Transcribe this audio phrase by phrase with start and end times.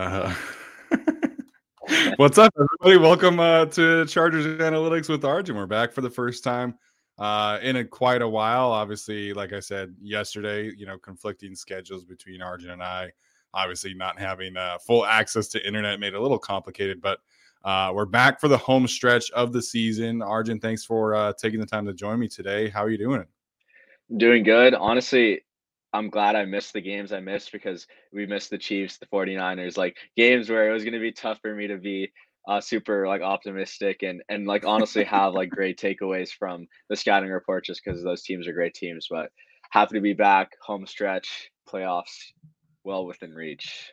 [0.00, 0.34] Uh...
[2.16, 2.96] What's up, everybody?
[2.96, 5.56] Welcome uh, to Chargers Analytics with Arjun.
[5.56, 6.78] We're back for the first time
[7.18, 8.70] uh, in a, quite a while.
[8.72, 13.10] Obviously, like I said yesterday, you know, conflicting schedules between Arjun and I.
[13.52, 17.18] Obviously, not having uh, full access to internet made it a little complicated, but
[17.66, 20.22] uh, we're back for the home stretch of the season.
[20.22, 22.70] Arjun, thanks for uh, taking the time to join me today.
[22.70, 23.26] How are you doing?
[24.16, 24.72] Doing good.
[24.72, 25.42] Honestly,
[25.92, 29.76] I'm glad I missed the games I missed because we missed the Chiefs, the 49ers,
[29.76, 32.12] like games where it was going to be tough for me to be
[32.48, 37.30] uh, super like optimistic and and like honestly have like great takeaways from the scouting
[37.30, 39.08] report just because those teams are great teams.
[39.10, 39.30] But
[39.70, 42.32] happy to be back, home stretch, playoffs,
[42.84, 43.92] well within reach.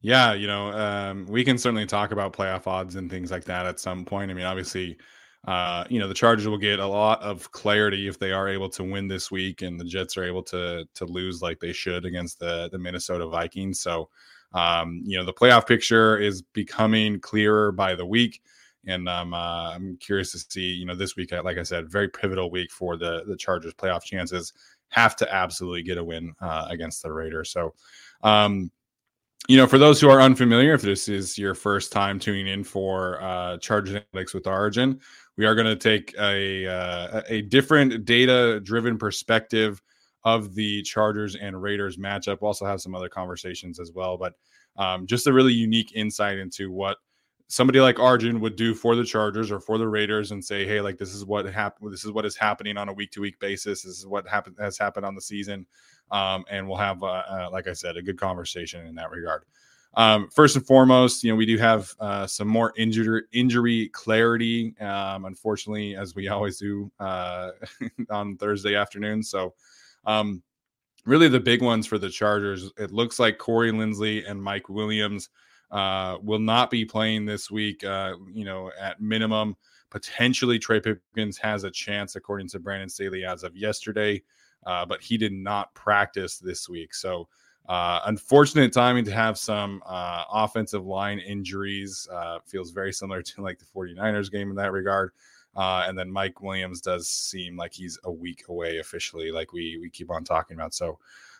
[0.00, 3.66] Yeah, you know, um, we can certainly talk about playoff odds and things like that
[3.66, 4.32] at some point.
[4.32, 4.98] I mean, obviously,
[5.46, 8.68] uh, you know, the Chargers will get a lot of clarity if they are able
[8.70, 12.04] to win this week, and the Jets are able to to lose like they should
[12.04, 13.80] against the the Minnesota Vikings.
[13.80, 14.08] So,
[14.54, 18.40] um, you know, the playoff picture is becoming clearer by the week,
[18.86, 20.74] and um, uh, I'm curious to see.
[20.74, 24.04] You know, this week, like I said, very pivotal week for the the Chargers' playoff
[24.04, 24.52] chances.
[24.90, 27.50] Have to absolutely get a win uh, against the Raiders.
[27.50, 27.74] So,
[28.22, 28.70] um,
[29.48, 32.62] you know, for those who are unfamiliar, if this is your first time tuning in
[32.62, 35.00] for uh, Chargers Analytics with Arjun,
[35.36, 39.82] we are going to take a uh, a different data driven perspective
[40.24, 42.38] of the Chargers and Raiders matchup.
[42.40, 44.34] We'll also have some other conversations as well, but
[44.76, 46.98] um, just a really unique insight into what
[47.48, 50.80] somebody like Arjun would do for the Chargers or for the Raiders and say, hey,
[50.80, 51.92] like this is what happened.
[51.92, 53.82] This is what is happening on a week to week basis.
[53.82, 55.66] This is what happened has happened on the season,
[56.10, 59.42] um, and we'll have, uh, uh, like I said, a good conversation in that regard.
[59.94, 64.74] Um, first and foremost, you know, we do have uh, some more injury injury clarity.
[64.80, 67.50] Um, unfortunately, as we always do uh,
[68.10, 69.22] on Thursday afternoon.
[69.22, 69.54] So,
[70.06, 70.42] um,
[71.04, 72.70] really, the big ones for the Chargers.
[72.78, 75.28] It looks like Corey Linsley and Mike Williams
[75.70, 77.84] uh, will not be playing this week.
[77.84, 79.56] Uh, you know, at minimum,
[79.90, 84.22] potentially Trey Pipkins has a chance, according to Brandon Staley as of yesterday,
[84.64, 86.94] uh, but he did not practice this week.
[86.94, 87.28] So.
[87.68, 92.08] Uh, unfortunate timing to have some uh, offensive line injuries.
[92.12, 95.12] Uh, feels very similar to like the 49ers game in that regard.
[95.54, 99.78] Uh, and then Mike Williams does seem like he's a week away officially, like we
[99.80, 100.74] we keep on talking about.
[100.74, 100.98] So,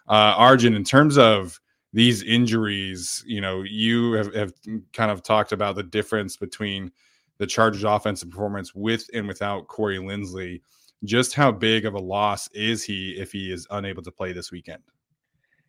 [0.09, 1.59] uh, Arjun, in terms of
[1.95, 4.53] these injuries, you know, you have, have
[4.93, 6.93] kind of talked about the difference between
[7.39, 10.61] the Chargers' offensive performance with and without Corey Linsley.
[11.05, 14.53] Just how big of a loss is he if he is unable to play this
[14.53, 14.83] weekend?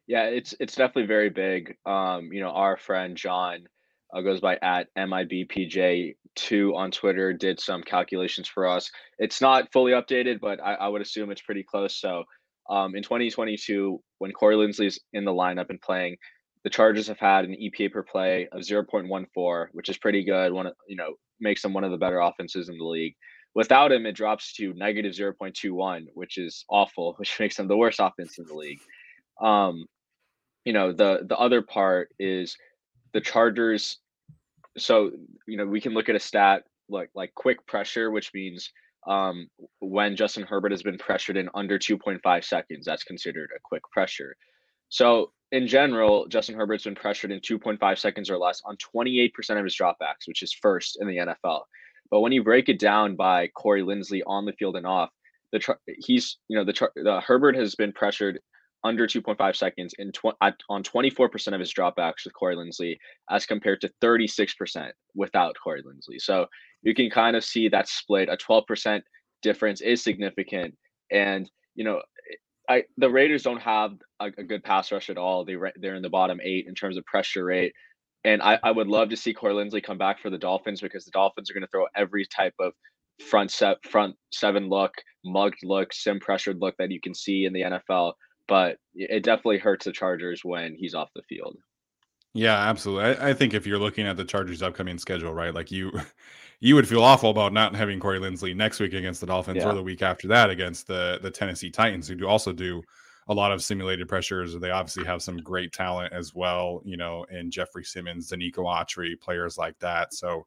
[0.08, 1.76] Yeah, it's it's definitely very big.
[1.86, 3.68] Um, you know, our friend John
[4.14, 8.92] uh, goes by at MIBPJ two on Twitter did some calculations for us.
[9.20, 12.00] It's not fully updated, but I, I would assume it's pretty close.
[12.00, 12.24] So
[12.70, 16.18] um, in 2022, when Corey Linsley's in the lineup and playing,
[16.64, 20.54] the Chargers have had an EPA per play of 0.14, which is pretty good.
[20.54, 23.16] One, you know, makes them one of the better offenses in the league.
[23.56, 28.00] Without him, it drops to negative 0.21, which is awful, which makes them the worst
[28.02, 28.80] offense in the league.
[29.42, 29.86] Um,
[30.66, 32.58] you know, the the other part is
[33.14, 33.98] the Chargers.
[34.78, 35.12] So
[35.48, 38.72] you know, we can look at a stat like like quick pressure, which means
[39.08, 39.50] um,
[39.80, 44.36] when Justin Herbert has been pressured in under 2.5 seconds, that's considered a quick pressure.
[44.90, 49.64] So in general, Justin Herbert's been pressured in 2.5 seconds or less on 28% of
[49.64, 51.62] his dropbacks, which is first in the NFL.
[52.10, 55.10] But when you break it down by Corey Linsley on the field and off,
[55.52, 58.40] the he's you know the, the Herbert has been pressured
[58.84, 60.36] under 2.5 seconds in tw-
[60.70, 62.98] on 24% of his dropbacks with Corey Linsley,
[63.30, 66.20] as compared to 36% without Corey Linsley.
[66.20, 66.48] So
[66.82, 68.30] you can kind of see that split.
[68.30, 69.02] A 12%
[69.42, 70.76] difference is significant,
[71.12, 72.02] and you know
[72.70, 75.46] I the Raiders don't have a, a, good pass rush at all.
[75.46, 77.74] They they're in the bottom eight in terms of pressure rate,
[78.24, 81.06] and I, I would love to see Corey Linsley come back for the Dolphins because
[81.06, 82.74] the Dolphins are going to throw every type of
[83.30, 84.94] front set front seven look,
[85.26, 88.14] mugged look, sim pressured look that you can see in the NFL.
[88.48, 91.58] But it definitely hurts the Chargers when he's off the field.
[92.34, 93.16] Yeah, absolutely.
[93.16, 95.92] I, I think if you're looking at the Chargers' upcoming schedule, right, like you
[96.60, 99.70] you would feel awful about not having Corey Linsley next week against the Dolphins yeah.
[99.70, 102.82] or the week after that against the the Tennessee Titans, who do also do
[103.28, 104.58] a lot of simulated pressures.
[104.58, 109.20] They obviously have some great talent as well, you know, in Jeffrey Simmons, Denico Autry,
[109.20, 110.14] players like that.
[110.14, 110.46] So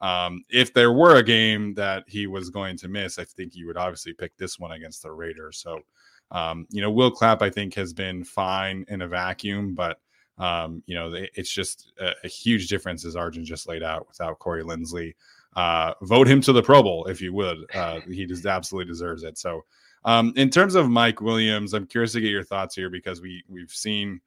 [0.00, 3.66] um, if there were a game that he was going to miss, I think you
[3.66, 5.58] would obviously pick this one against the Raiders.
[5.58, 5.80] So
[6.30, 10.00] um, you know, Will Clapp, I think, has been fine in a vacuum, but
[10.38, 14.38] um, you know, it's just a, a, huge difference as Arjun just laid out without
[14.38, 15.14] Corey Linsley
[15.56, 17.58] uh, vote him to the Pro Bowl if you would.
[17.74, 19.38] Uh, he just absolutely deserves it.
[19.38, 19.64] So,
[20.04, 23.42] um, in terms of Mike Williams, I'm curious to get your thoughts here because we
[23.48, 24.20] we've seen,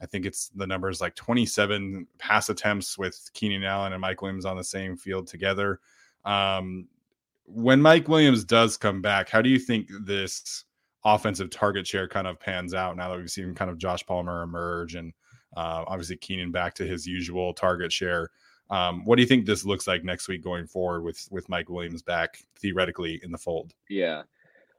[0.00, 4.46] I think it's the numbers like 27 pass attempts with Keenan Allen and Mike Williams
[4.46, 5.80] on the same field together.
[6.24, 6.88] Um,
[7.44, 10.64] when Mike Williams does come back, how do you think this
[11.04, 14.42] offensive target share kind of pans out now that we've seen kind of Josh Palmer
[14.42, 15.12] emerge and
[15.56, 18.30] uh, obviously Keenan back to his usual target share?
[18.70, 21.70] Um, what do you think this looks like next week going forward with with Mike
[21.70, 23.72] Williams back theoretically in the fold?
[23.88, 24.22] Yeah,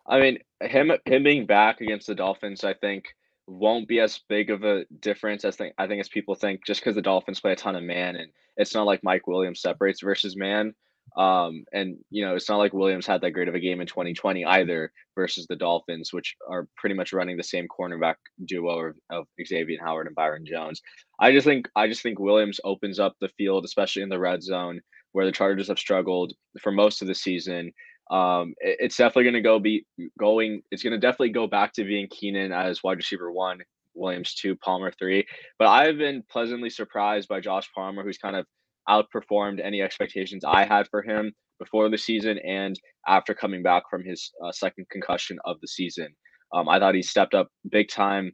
[0.06, 3.16] I mean him him being back against the Dolphins, I think
[3.48, 6.66] won't be as big of a difference as think I think as people think.
[6.66, 9.62] Just because the Dolphins play a ton of man, and it's not like Mike Williams
[9.62, 10.76] separates versus man.
[11.18, 13.88] Um, and you know, it's not like Williams had that great of a game in
[13.88, 18.16] 2020 either versus the Dolphins, which are pretty much running the same cornerback
[18.46, 20.82] duo of, of Xavier Howard and Byron Jones.
[21.20, 24.44] I just think I just think Williams opens up the field, especially in the red
[24.44, 27.72] zone where the Chargers have struggled for most of the season.
[28.12, 29.86] Um, it, it's definitely going to go be
[30.18, 30.62] going.
[30.72, 33.60] It's going to definitely go back to being Keenan as wide receiver one,
[33.94, 35.26] Williams two, Palmer three.
[35.58, 38.46] But I've been pleasantly surprised by Josh Palmer, who's kind of
[38.90, 44.04] outperformed any expectations I had for him before the season and after coming back from
[44.04, 46.08] his uh, second concussion of the season.
[46.54, 48.32] Um, I thought he stepped up big time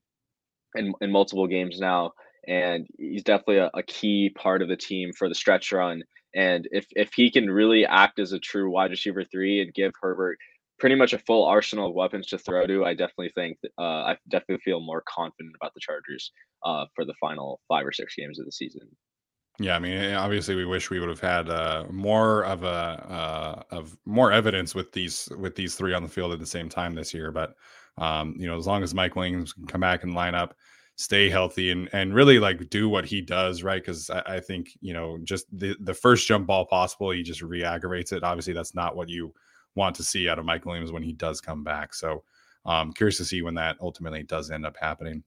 [0.76, 2.12] in, in multiple games now,
[2.48, 6.04] and he's definitely a, a, key part of the team for the stretch run.
[6.36, 9.92] And if if he can really act as a true wide receiver three and give
[10.02, 10.38] Herbert
[10.80, 14.18] pretty much a full arsenal of weapons to throw to, I definitely think uh, I
[14.30, 16.32] definitely feel more confident about the Chargers
[16.66, 18.88] uh, for the final five or six games of the season.
[19.60, 22.68] Yeah, I mean, eh, obviously, we wish we would have had uh, more of a
[22.68, 26.68] uh, of more evidence with these with these three on the field at the same
[26.68, 27.32] time this year.
[27.32, 27.56] But
[27.98, 30.56] um, you know, as long as Mike Williams can come back and line up,
[30.98, 33.82] stay healthy, and and really like do what he does, right?
[33.82, 37.42] Because I, I, think you know, just the the first jump ball possible, he just
[37.42, 38.24] re-aggravates it.
[38.24, 39.34] Obviously, that's not what you
[39.76, 41.94] want to see out of Mike Williams when he does come back.
[41.94, 42.24] So,
[42.66, 45.24] um, curious to see when that ultimately does end up happening.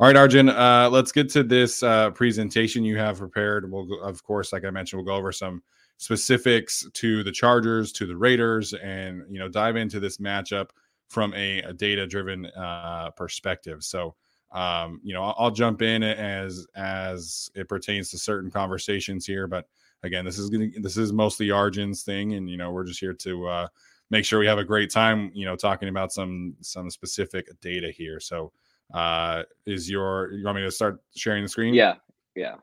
[0.00, 3.68] All right, Arjun, uh, let's get to this uh, presentation you have prepared.
[3.68, 5.60] We'll, of course, like I mentioned, we'll go over some
[5.96, 10.68] specifics to the Chargers, to the Raiders, and you know dive into this matchup
[11.08, 13.82] from a, a data-driven uh, perspective.
[13.82, 14.14] So,
[14.52, 19.48] um, you know, I'll, I'll, jump in as as it pertains to certain conversations here,
[19.48, 19.66] but
[20.04, 23.14] again, this is gonna, this is mostly Arjun's thing, and you know, we're just here
[23.14, 23.66] to uh,
[24.10, 25.32] make sure we have a great time.
[25.34, 28.20] You know, talking about some some specific data here.
[28.20, 28.52] So
[28.94, 31.94] uh is your you want me to start sharing the screen yeah
[32.34, 32.54] yeah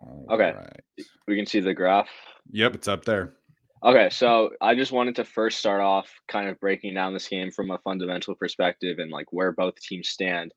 [0.00, 1.06] All okay right.
[1.26, 2.10] we can see the graph
[2.50, 3.34] yep it's up there
[3.82, 7.50] okay so i just wanted to first start off kind of breaking down this game
[7.50, 10.52] from a fundamental perspective and like where both teams stand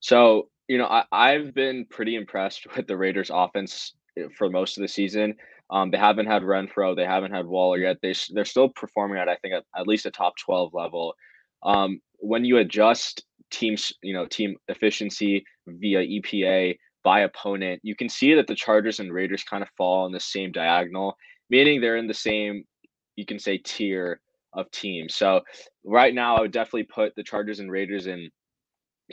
[0.00, 4.76] so you know I, i've been pretty impressed with the raiders offense eh, for most
[4.78, 5.34] of the season.
[5.70, 7.96] Um, they haven't had Renfrow, they haven't had Waller yet.
[8.02, 11.14] They they're still performing at I think at, at least a top twelve level.
[11.62, 18.08] Um, when you adjust teams, you know, team efficiency via EPA by opponent, you can
[18.08, 21.16] see that the Chargers and Raiders kind of fall on the same diagonal,
[21.50, 22.64] meaning they're in the same,
[23.16, 24.20] you can say, tier
[24.52, 25.14] of teams.
[25.14, 25.40] So
[25.84, 28.30] right now, I would definitely put the Chargers and Raiders in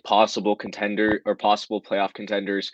[0.05, 2.71] possible contender or possible playoff contenders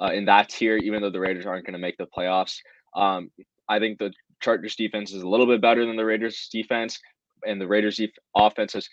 [0.00, 2.56] uh, in that tier, even though the Raiders aren't going to make the playoffs.
[2.94, 3.30] Um,
[3.68, 6.98] I think the Chargers defense is a little bit better than the Raiders defense,
[7.46, 8.88] and the Raiders def- offense has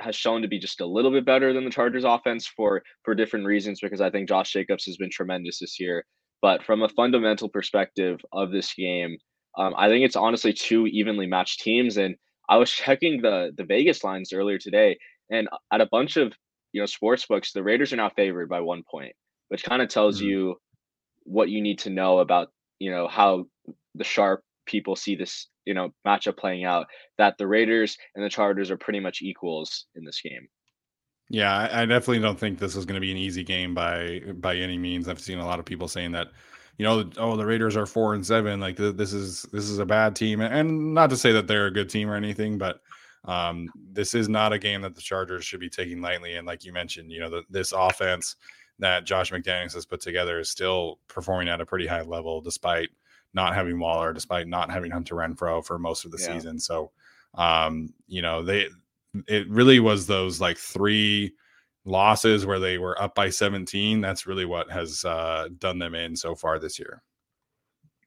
[0.00, 3.14] has shown to be just a little bit better than the Chargers offense for for
[3.14, 6.04] different reasons because I think Josh Jacobs has been tremendous this year.
[6.40, 9.16] But from a fundamental perspective of this game,
[9.56, 11.96] um, I think it's honestly two evenly matched teams.
[11.96, 12.16] And
[12.48, 14.98] I was checking the the Vegas lines earlier today,
[15.30, 16.32] and at a bunch of
[16.72, 19.14] you know sports books, the Raiders are now favored by one point,
[19.48, 20.28] which kind of tells mm-hmm.
[20.28, 20.56] you
[21.24, 22.48] what you need to know about
[22.78, 23.46] you know how
[23.94, 26.86] the sharp people see this you know matchup playing out
[27.18, 30.48] that the Raiders and the Chargers are pretty much equals in this game.
[31.28, 34.56] Yeah, I, definitely don't think this is going to be an easy game by by
[34.56, 35.08] any means.
[35.08, 36.28] I've seen a lot of people saying that,
[36.76, 39.86] you know, oh the Raiders are four and seven, like this is this is a
[39.86, 42.80] bad team, and not to say that they're a good team or anything, but
[43.24, 46.34] um, this is not a game that the Chargers should be taking lightly.
[46.34, 48.36] And like you mentioned, you know, the, this offense
[48.80, 52.88] that Josh McDaniels has put together is still performing at a pretty high level despite
[53.34, 56.34] not having Waller, despite not having Hunter Renfrow for most of the yeah.
[56.34, 56.58] season.
[56.58, 56.90] So,
[57.34, 58.68] um, you know, they
[59.28, 61.34] it really was those like three
[61.84, 64.00] losses where they were up by 17.
[64.00, 67.02] That's really what has uh, done them in so far this year.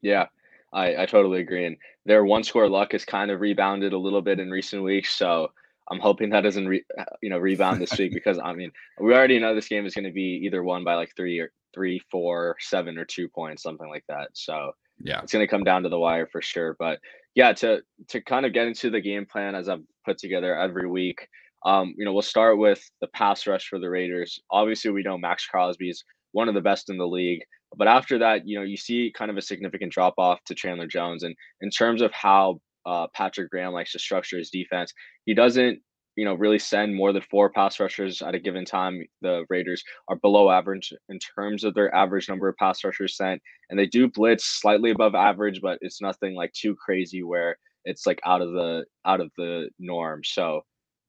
[0.02, 0.28] Yeah,
[0.74, 1.66] I, I totally agree.
[1.66, 5.14] And their one score luck has kind of rebounded a little bit in recent weeks.
[5.14, 5.52] So
[5.92, 6.84] I'm hoping that doesn't re,
[7.22, 10.06] you know rebound this week because I mean we already know this game is going
[10.06, 13.90] to be either won by like three or three, four, seven, or two points, something
[13.90, 14.30] like that.
[14.34, 14.72] So
[15.02, 16.76] yeah, it's going to come down to the wire for sure.
[16.80, 17.00] But
[17.36, 20.88] yeah, to to kind of get into the game plan as I've put together every
[20.88, 21.28] week.
[21.66, 24.40] Um, you know, we'll start with the pass rush for the Raiders.
[24.52, 27.42] Obviously, we know Maxx Crosby is one of the best in the league.
[27.76, 30.88] But after that, you know, you see kind of a significant drop off to Chandler
[30.88, 31.24] Jones.
[31.24, 34.94] And in terms of how uh, Patrick Graham likes to structure his defense,
[35.26, 35.80] he doesn't
[36.16, 39.06] you know, really send more than four pass rushers at a given time.
[39.22, 43.42] The Raiders are below average in terms of their average number of pass rushers sent,
[43.70, 48.06] and they do blitz slightly above average, but it's nothing like too crazy where it's
[48.08, 50.24] like out of the out of the norm.
[50.24, 50.62] So,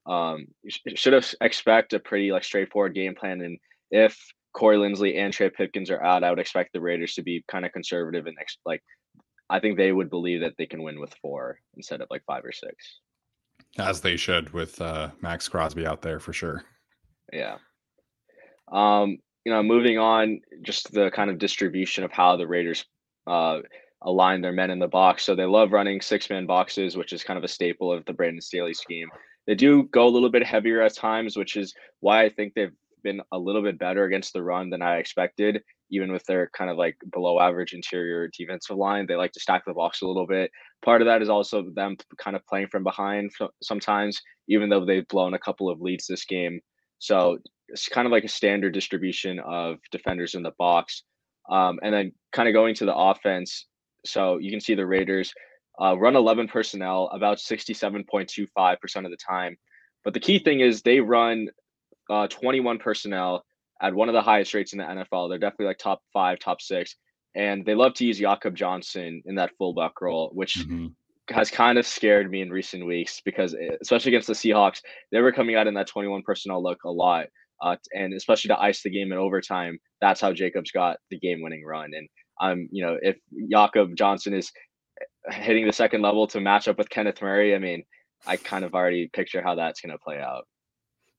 [0.07, 3.41] um, you should have expect a pretty like straightforward game plan.
[3.41, 3.59] And
[3.91, 4.19] if
[4.53, 7.65] Corey Linsley and Trey Pipkins are out, I would expect the Raiders to be kind
[7.65, 8.83] of conservative and ex- like
[9.49, 12.45] I think they would believe that they can win with four instead of like five
[12.45, 13.01] or six.
[13.79, 16.65] As they should with uh, Maxx Crosby out there for sure.
[17.33, 17.59] Yeah.
[18.73, 22.85] Um, you know, moving on, just the kind of distribution of how the Raiders
[23.27, 23.61] uh,
[24.03, 25.25] align their men in the box.
[25.25, 28.13] So they love running six man boxes, which is kind of a staple of the
[28.13, 29.09] Brandon Staley scheme.
[29.47, 32.73] They do go a little bit heavier at times, which is why I think they've
[33.03, 36.71] been a little bit better against the run than I expected even with their kind
[36.71, 39.07] of like below average interior defensive line.
[39.07, 40.51] They like to stack the box a little bit.
[40.85, 43.31] Part of that is also them kind of playing from behind
[43.63, 46.61] sometimes, even though they've blown a couple of leads this game.
[46.99, 47.39] So
[47.69, 51.03] it's kind of like a standard distribution of defenders in the box.
[51.49, 53.67] Um, and then kind of going to the offense.
[54.05, 55.33] So you can see the Raiders
[55.81, 59.57] uh, run 11 personnel about 67.25% of the time.
[60.05, 61.49] But the key thing is they run
[62.11, 63.45] uh, 21 personnel
[63.83, 65.29] at one of the highest rates in the NFL.
[65.29, 66.97] They're definitely like top five, top six.
[67.35, 70.87] And they love to use Jakob Johnson in that fullback role, which mm-hmm.
[71.29, 74.81] has kind of scared me in recent weeks because, eh, especially against the Seahawks,
[75.13, 77.27] they were coming out in that 21 personnel look a lot.
[77.63, 81.43] Uh, and especially to ice the game in overtime, that's how Jacobs got the game
[81.43, 81.91] winning run.
[81.95, 82.09] And
[82.41, 83.17] I'm, um, you know, if
[83.51, 84.51] Jakob Johnson is
[85.01, 87.83] eh, hitting the second level to match up with Kenneth Murray, I mean,
[88.27, 90.47] I kind of already picture how that's going to play out.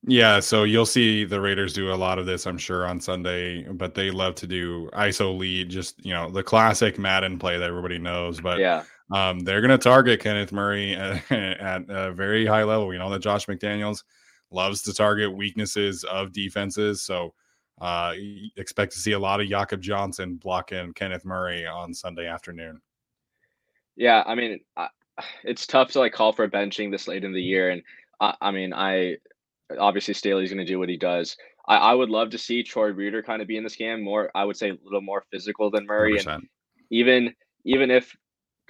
[0.09, 3.63] Yeah, so you'll see the Raiders do a lot of this, I'm sure, on Sunday,
[3.63, 7.67] but they love to do ISO lead, just you know, the classic Madden play that
[7.67, 8.39] everybody knows.
[8.39, 12.93] But yeah, um, they're going to target Kenneth Murray at, at, a very high level.
[12.93, 14.05] You know that Josh McDaniels
[14.49, 17.33] loves to target weaknesses of defenses, so
[17.81, 18.13] uh,
[18.55, 22.79] expect to see a lot of Jakob Johnson blocking Kenneth Murray on Sunday afternoon.
[23.97, 24.61] Yeah, I mean,
[25.43, 27.83] it's tough to like call for benching this late in the year, and
[28.21, 29.17] I, I mean, I
[29.79, 31.36] obviously Staley's going to do what he does.
[31.67, 34.31] I, I would love to see Troy Reeder kind of be in this game more.
[34.36, 36.36] I would say a little more physical than Murray, 100%.
[36.36, 36.47] and
[36.89, 37.33] even
[37.65, 38.15] even if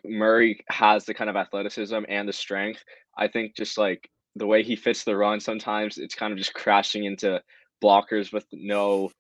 [0.06, 2.84] Murray has the kind of athleticism and the strength,
[3.18, 6.54] I think just like the way he fits the run, sometimes it's kind of just
[6.54, 7.42] crashing into
[7.84, 9.12] blockers with no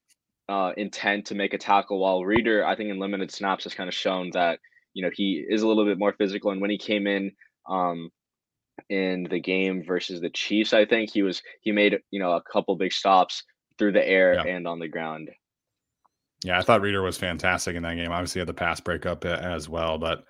[0.49, 1.99] uh, intent to make a tackle.
[1.99, 4.59] While Reeder, I think in limited snaps, has kind of shown that
[4.93, 6.51] you know he is a little bit more physical.
[6.51, 7.31] And when he came in
[7.69, 8.09] um,
[8.89, 12.41] in the game versus the Chiefs, I think he was he made you know a
[12.41, 13.43] couple big stops
[13.77, 14.55] through the air yeah.
[14.55, 15.29] and on the ground.
[16.43, 18.11] Yeah, I thought Reeder was fantastic in that game.
[18.11, 20.23] Obviously, had the pass breakup as well, but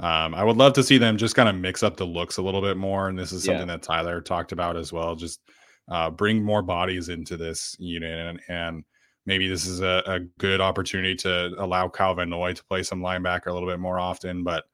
[0.00, 2.42] um, I would love to see them just kind of mix up the looks a
[2.42, 3.08] little bit more.
[3.08, 3.76] And this is something yeah.
[3.76, 5.14] that Tyler talked about as well.
[5.14, 5.40] Just
[5.88, 8.84] uh, bring more bodies into this unit, and, and
[9.26, 13.46] maybe this is a, a, good opportunity to allow Calvin Noy to play some linebacker
[13.46, 14.44] a little bit more often.
[14.44, 14.64] But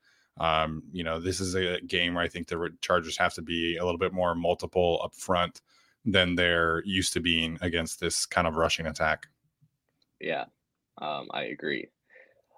[0.41, 3.77] um, you know, this is a game where I think the Chargers have to be
[3.77, 5.61] a little bit more multiple up front
[6.07, 9.29] than they're used to being against this kind of rushing attack.
[10.19, 10.47] Yeah,
[11.01, 11.89] um, I agree.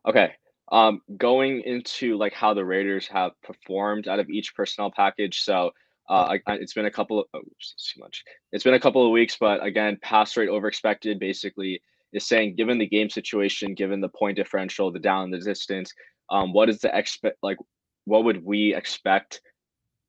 [0.07, 0.33] Okay.
[0.71, 5.41] Um, going into like how the Raiders have performed out of each personnel package.
[5.43, 5.73] So
[6.09, 8.23] uh, I, it's been a couple of oh, too much.
[8.53, 12.55] It's been a couple of weeks, but again, pass rate over expected basically is saying
[12.55, 15.93] given the game situation, given the point differential, the down, the distance,
[16.31, 17.59] um, what is the expect like
[18.05, 19.41] what would we expect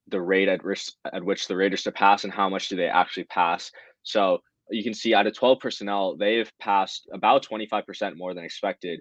[0.08, 2.88] the rate at risk at which the Raiders to pass and how much do they
[2.88, 3.72] actually pass?
[4.04, 9.00] So you can see out of 12 personnel, they've passed about 25% more than expected.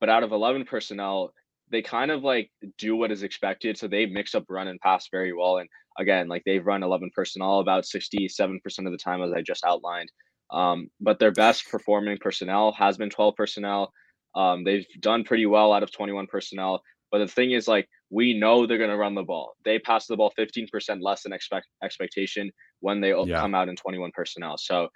[0.00, 1.32] But out of 11 personnel,
[1.70, 3.78] they kind of like do what is expected.
[3.78, 5.58] So they mix up run and pass very well.
[5.58, 5.68] And
[5.98, 10.10] again, like they've run 11 personnel about 67% of the time, as I just outlined.
[10.50, 13.92] Um, but their best performing personnel has been 12 personnel.
[14.34, 16.82] Um, they've done pretty well out of 21 personnel.
[17.12, 19.54] But the thing is, like, we know they're going to run the ball.
[19.66, 22.50] They pass the ball 15% less than expect expectation
[22.80, 23.38] when they yeah.
[23.38, 24.56] come out in 21 personnel.
[24.56, 24.88] So,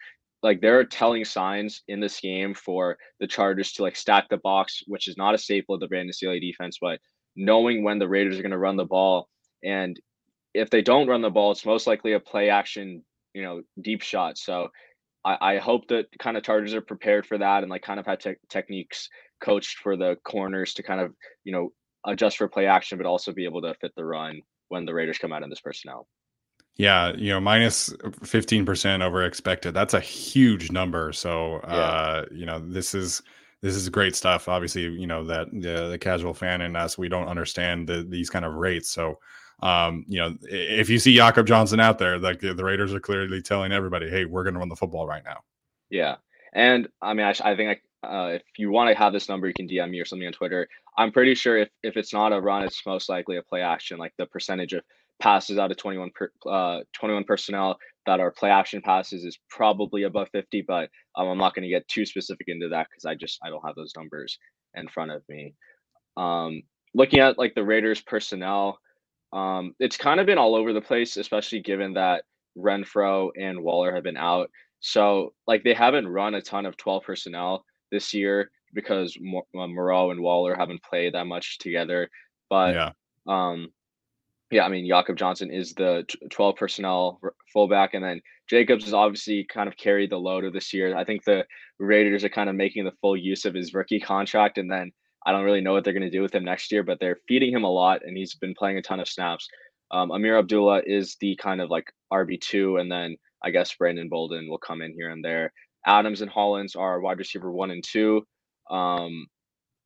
[0.43, 4.39] like, there are telling signs in this game for the Chargers to like stack the
[4.39, 7.01] box, which is not a staple of the Brandon Staley defense, but
[7.37, 9.29] knowing when the Raiders are going to run the ball.
[9.63, 10.01] And
[10.55, 13.05] if they don't run the ball, it's most likely a play action,
[13.35, 14.39] you know, deep shot.
[14.39, 14.69] So,
[15.23, 18.07] I, I hope that kind of Chargers are prepared for that and like kind of
[18.07, 21.13] had te- techniques coached for the corners to kind of
[21.45, 21.71] you know
[22.07, 25.19] adjust for play action, but also be able to fit the run when the Raiders
[25.19, 26.07] come out in this personnel.
[26.77, 29.73] Yeah, you know, minus 15% over expected.
[29.73, 31.13] That's a huge number.
[31.13, 31.75] So, yeah.
[31.75, 33.23] uh, you know, this is
[33.63, 34.49] this is great stuff.
[34.49, 38.29] Obviously, you know that the, the casual fan in us, we don't understand the, these
[38.29, 38.91] kind of rates.
[38.91, 39.19] So,
[39.63, 43.01] um, you know, if you see Jakob Johnson out there, like the, the Raiders are
[43.01, 45.39] clearly telling everybody, "Hey, we're going to run the football right now."
[45.89, 46.17] Yeah,
[46.53, 49.55] and I mean, I, I think uh, if you want to have this number, you
[49.55, 50.69] can DM me or something on Twitter.
[50.99, 53.99] I'm pretty sure if, if it's not a run, it's most likely a play action.
[53.99, 54.83] Like the percentage of
[55.21, 60.05] passes out of 21 per, uh, 21 personnel that are play action passes is probably
[60.05, 63.15] above 50, but um, I'm not going to get too specific into that because I
[63.15, 64.39] just I don't have those numbers
[64.75, 65.55] in front of me.
[66.17, 66.63] Um,
[66.95, 68.79] looking at like the Raiders personnel,
[69.33, 72.25] um, it's kind of been all over the place, especially given that
[72.57, 74.51] Renfrow and Waller have been out.
[74.81, 80.13] So like they haven't run a ton of 12 personnel this year because uh, Moreau
[80.13, 82.09] and Waller haven't played that much together.
[82.49, 82.91] But yeah,
[83.27, 83.69] um,
[84.53, 87.21] yeah, I mean Jakob Johnson is the 12 personnel
[87.53, 90.97] fullback, and then Jacobs has obviously kind of carried the load of this year.
[90.97, 91.45] I think the
[91.81, 94.93] Raiders are kind of making the full use of his rookie contract, and then
[95.27, 97.19] I don't really know what they're going to do with him next year, but they're
[97.27, 99.49] feeding him a lot, and he's been playing a ton of snaps.
[99.91, 104.09] Um, Ameer Abdullah is the kind of like RB two, and then I guess Brandon
[104.09, 105.53] Bolden will come in here and there.
[105.87, 108.27] Adams and Hollins are wide receiver one and two.
[108.71, 109.27] Um,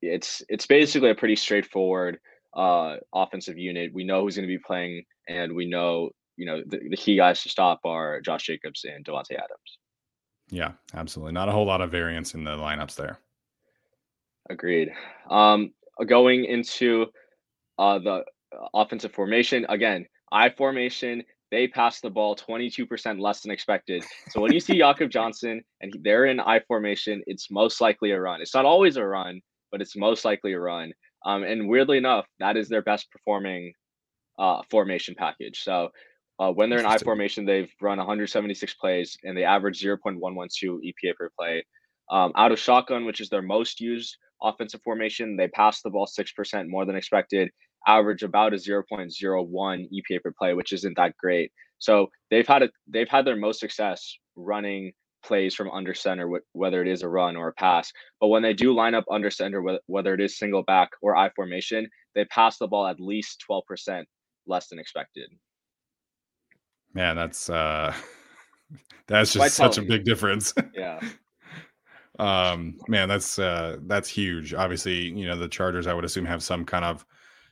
[0.03, 2.19] it's it's basically a pretty straightforward
[2.55, 3.93] uh, offensive unit.
[3.93, 7.16] We know who's going to be playing, and we know you know the, the key
[7.16, 9.79] guys to stop are Josh Jacobs and Davante Adams.
[10.51, 11.33] Yeah, absolutely.
[11.33, 13.19] Not a whole lot of variance in the lineups there.
[14.49, 14.90] Agreed.
[15.29, 15.73] Um,
[16.07, 17.07] going into
[17.79, 18.25] uh, the
[18.75, 24.05] offensive formation again, I formation they pass the ball 22% less than expected.
[24.29, 28.21] So when you see Jakob Johnson and they're in I formation, it's most likely a
[28.21, 28.41] run.
[28.41, 29.41] It's not always a run,
[29.73, 30.93] but it's most likely a run.
[31.27, 33.73] Um, and weirdly enough, that is their best performing
[34.39, 35.63] uh, formation package.
[35.63, 35.91] So
[36.39, 41.15] uh, when they're in I formation, they've run 176 plays and they average 0.112 EPA
[41.17, 41.65] per play.
[42.11, 46.07] Um, out of shotgun, which is their most used offensive formation, they pass the ball
[46.07, 47.51] 6% more than expected
[47.87, 51.53] average about a 0.01 EPA per play, which isn't that great.
[51.79, 56.83] So they've had a they've had their most success running plays from under center, whether
[56.83, 57.93] it is a run or a pass.
[58.21, 61.31] But when they do line up under center, whether it is single back or I
[61.31, 64.05] formation, they pass the ball at least 12%
[64.47, 65.31] less than expected.
[66.95, 67.95] Man, that's uh
[69.07, 70.55] that's just such a big difference.
[70.75, 71.01] Yeah.
[72.19, 74.55] um man, that's uh that's huge.
[74.55, 77.07] Obviously, you know, the Chargers I would assume have some kind of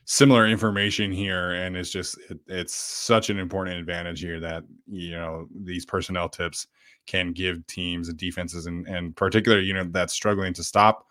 [0.09, 5.11] similar information here, and it's just it, it's such an important advantage here that you
[5.11, 6.67] know these personnel tips
[7.05, 11.05] can give teams and defenses, and and particularly you know that's struggling to stop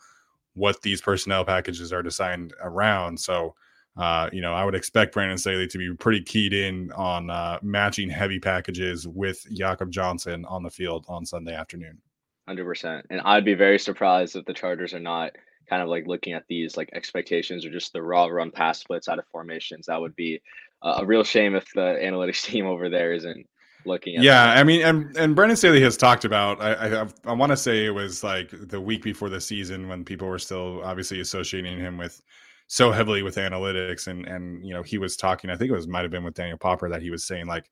[0.55, 3.19] what these personnel packages are designed around.
[3.19, 3.55] So.
[3.97, 7.59] Uh, you know, I would expect Brandon Staley to be pretty keyed in on uh,
[7.63, 11.99] matching heavy packages with Jakob Johnson on the field on Sunday afternoon.
[12.47, 15.33] Hundred percent, and I'd be very surprised if the Chargers are not
[15.69, 19.09] kind of like looking at these like expectations or just the raw run pass splits
[19.09, 19.87] out of formations.
[19.87, 20.41] That would be
[20.83, 23.47] a real shame if the analytics team over there isn't
[23.85, 24.23] looking at.
[24.23, 24.59] Yeah, that.
[24.59, 26.61] I mean, and and brandon Staley has talked about.
[26.61, 30.05] I I, I want to say it was like the week before the season when
[30.05, 32.23] people were still obviously associating him with
[32.67, 35.51] so heavily with analytics, and and you know he was talking.
[35.51, 37.71] I think it was might have been with Daniel Popper that he was saying like,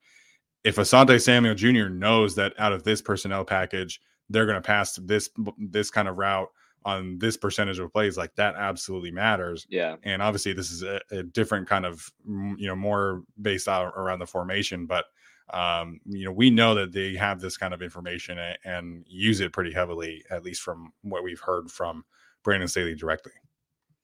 [0.63, 1.89] if Asante Samuel Jr.
[1.89, 6.17] knows that out of this personnel package they're going to pass this this kind of
[6.17, 6.49] route
[6.87, 9.97] on this percentage of plays like that absolutely matters yeah.
[10.03, 14.19] and obviously this is a, a different kind of you know more based out around
[14.19, 15.05] the formation but
[15.53, 19.41] um, you know we know that they have this kind of information and, and use
[19.41, 22.05] it pretty heavily at least from what we've heard from
[22.43, 23.33] brandon staley directly.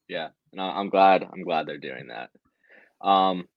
[0.09, 2.31] Yeah and i'm glad i'm glad they're doing that.
[3.07, 3.47] Um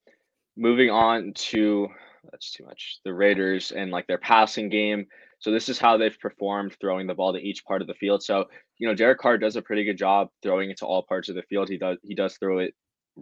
[0.57, 1.89] moving on to
[2.31, 5.07] that's too much the raiders and like their passing game
[5.39, 8.23] so this is how they've performed throwing the ball to each part of the field.
[8.23, 8.47] So,
[8.79, 11.35] you know, Derek Carr does a pretty good job throwing it to all parts of
[11.35, 11.69] the field.
[11.69, 12.75] He does he does throw it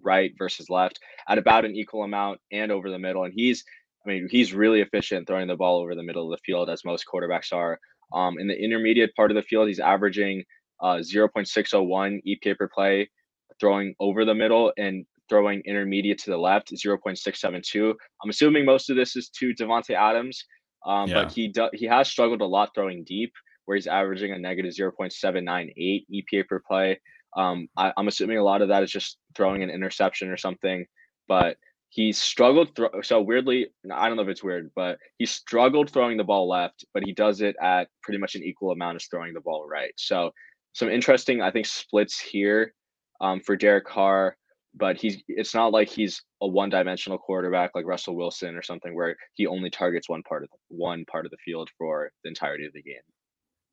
[0.02, 0.98] right versus left
[1.28, 3.24] at about an equal amount and over the middle.
[3.24, 3.64] And he's
[4.04, 6.84] I mean, he's really efficient throwing the ball over the middle of the field as
[6.84, 7.78] most quarterbacks are.
[8.12, 10.44] Um, in the intermediate part of the field, he's averaging
[10.80, 13.10] uh, 0.601 EPA per play,
[13.58, 17.94] throwing over the middle and throwing intermediate to the left, 0.672.
[18.22, 20.44] I'm assuming most of this is to Davante Adams.
[20.86, 21.24] Um, yeah.
[21.24, 23.32] But he do, he has struggled a lot throwing deep,
[23.64, 27.00] where he's averaging a negative 0.798 EPA per play.
[27.36, 30.86] Um, I, am assuming a lot of that is just throwing an interception or something,
[31.26, 31.56] but
[31.88, 32.74] he struggled.
[32.76, 36.48] Thro- so weirdly, I don't know if it's weird, but he struggled throwing the ball
[36.48, 39.66] left, but he does it at pretty much an equal amount as throwing the ball
[39.68, 39.92] right.
[39.96, 40.30] So
[40.72, 42.74] some interesting, I think, splits here
[43.20, 44.36] um, for Derek Carr
[44.76, 49.16] but he's it's not like he's a one-dimensional quarterback like Russell Wilson or something where
[49.34, 52.66] he only targets one part of the, one part of the field for the entirety
[52.66, 52.96] of the game.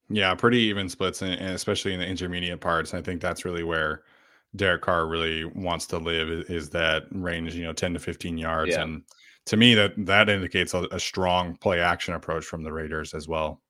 [0.10, 2.94] Yeah, pretty even splits, and especially in the intermediate parts.
[2.94, 4.04] I think that's really where
[4.56, 8.72] Derek Carr really wants to live is, that range, you know, ten to fifteen yards,
[8.72, 8.82] yeah.
[8.82, 9.04] and
[9.46, 13.28] to me that that indicates a, a, strong play action approach from the Raiders as
[13.28, 13.62] well.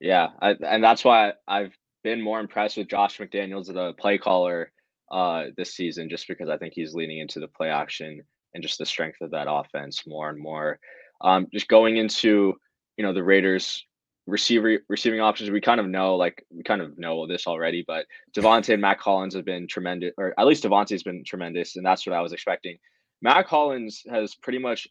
[0.00, 4.18] Yeah, I, and that's why I've been more impressed with Josh McDaniels, as the play
[4.18, 4.72] caller,
[5.10, 8.22] uh, this season, just because I think he's leaning into the play action
[8.54, 10.78] and just the strength of that offense more and more.
[11.20, 12.54] Um, just going into
[12.96, 13.84] you know the Raiders
[14.26, 18.06] receiver receiving options, we kind of know like we kind of know this already, but
[18.36, 22.06] Davante and Mack Hollins have been tremendous, or at least Davante's been tremendous, and that's
[22.06, 22.76] what I was expecting.
[23.22, 24.86] Mack Hollins has pretty much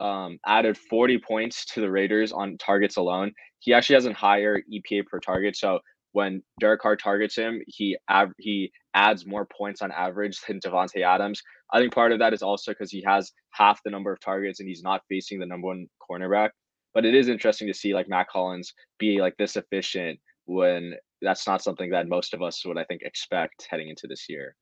[0.00, 3.32] um, added 40 points to the Raiders on targets alone.
[3.58, 5.56] He actually has a higher EPA per target.
[5.56, 5.80] So
[6.12, 11.02] when Derek Carr targets him, he av- he adds more points on average than Davante
[11.04, 11.42] Adams.
[11.72, 14.60] I think part of that is also because he has half the number of targets
[14.60, 16.50] and he's not facing the number one cornerback.
[16.92, 21.46] But it is interesting to see like Mack Hollins be like this efficient when that's
[21.46, 24.56] not something that most of us would I think expect heading into this year.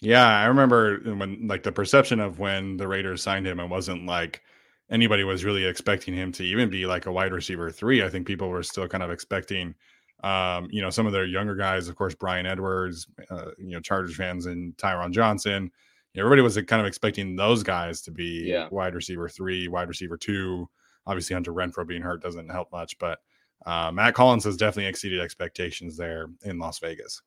[0.00, 4.06] Yeah, I remember when like the perception of when the Raiders signed him, it wasn't
[4.06, 4.42] like
[4.90, 8.04] anybody was really expecting him to even be like a wide receiver three.
[8.04, 9.74] I think people were still kind of expecting
[10.24, 13.80] um, you know, some of their younger guys, of course, Bryan Edwards, uh, you know,
[13.80, 15.70] Chargers fans and Tyron Johnson.
[16.16, 18.68] everybody was kind of expecting those guys to be yeah.
[18.70, 20.66] wide receiver three, wide receiver two.
[21.06, 23.18] Obviously, Hunter Renfrow being hurt doesn't help much, but
[23.66, 27.20] uh, Mack Hollins has definitely exceeded expectations there in Las Vegas.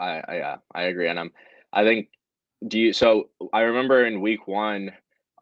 [0.00, 1.32] I, I yeah, I agree, and I'm.
[1.72, 2.08] I think.
[2.66, 2.92] Do you?
[2.92, 4.90] So I remember in week one,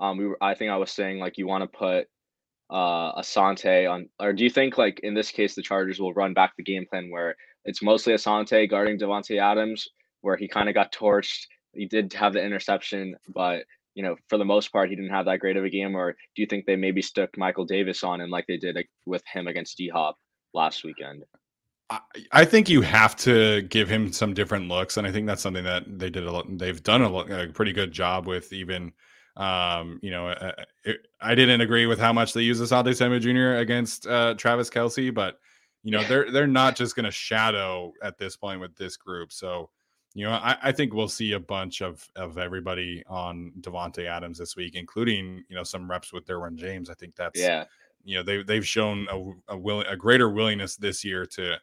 [0.01, 0.38] um, we were.
[0.42, 2.09] I think I was saying like you want to put
[2.70, 6.35] uh Asante on or do you think like in this case the Chargers will run
[6.35, 9.88] back the game plan where it's mostly Asante guarding Davante Adams
[10.22, 11.46] where he kind of got torched.
[11.72, 15.24] He did have the interception, but you know, for the most part, he didn't have
[15.24, 15.94] that great of a game.
[15.94, 18.76] Or do you think they maybe stuck Michael Davis on him like they did
[19.07, 20.16] with him against D Hop
[20.52, 21.24] last weekend?
[22.33, 25.62] I think you have to give him some different looks, and I think that's something
[25.64, 26.46] that they did a lot.
[26.59, 28.92] They've done a, a pretty good job with even
[29.37, 30.53] um, you know, uh,
[30.85, 33.59] it, I didn't agree with how much they use Asante Samuel Jr.
[33.59, 35.38] against uh, Travis Kelce, but
[35.83, 39.33] you know, they're they're not just going to shadow at this point with this group.
[39.33, 39.70] So,
[40.14, 44.38] you know, I, I think we'll see a bunch of of everybody on Davante Adams
[44.38, 46.88] this week, including you know some reps with Derwin James.
[46.88, 47.64] I think that's yeah.
[48.05, 51.57] You know, they they've shown a a, will, a greater willingness this year to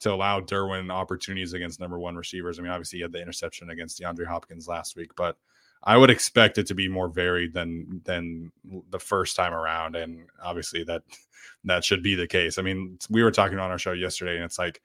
[0.00, 2.58] to allow Derwin opportunities against number one receivers.
[2.58, 5.36] I mean, obviously he had the interception against DeAndre Hopkins last week, but
[5.82, 8.52] I would expect it to be more varied than than
[8.90, 11.02] the first time around, and obviously that
[11.64, 12.58] that should be the case.
[12.58, 14.80] I mean, we were talking on our show yesterday, and it's like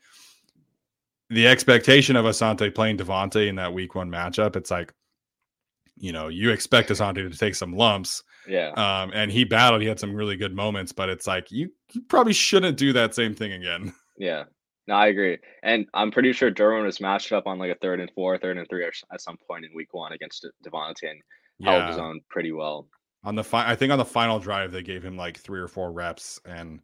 [1.29, 4.55] the expectation of Asante playing Davante in that Week One matchup.
[4.55, 4.93] It's like
[5.97, 8.69] you know you expect Asante to take some lumps, yeah.
[8.71, 9.81] Um, and he battled.
[9.81, 13.15] He had some really good moments, but it's like you, you probably shouldn't do that
[13.15, 13.93] same thing again.
[14.17, 14.45] Yeah.
[14.87, 15.37] No, I agree.
[15.63, 18.57] And I'm pretty sure Derwin was matched up on like a third and four, third
[18.57, 21.21] and three at some point in week one against Davante and
[21.63, 22.87] held his own pretty well.
[23.23, 25.67] On the fi- I think on the final drive they gave him like three or
[25.67, 26.79] four reps, and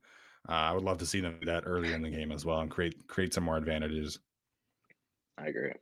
[0.49, 2.61] uh, I would love to see them do that early in the game as well
[2.61, 4.17] and create create some more advantages.
[5.37, 5.73] I agree.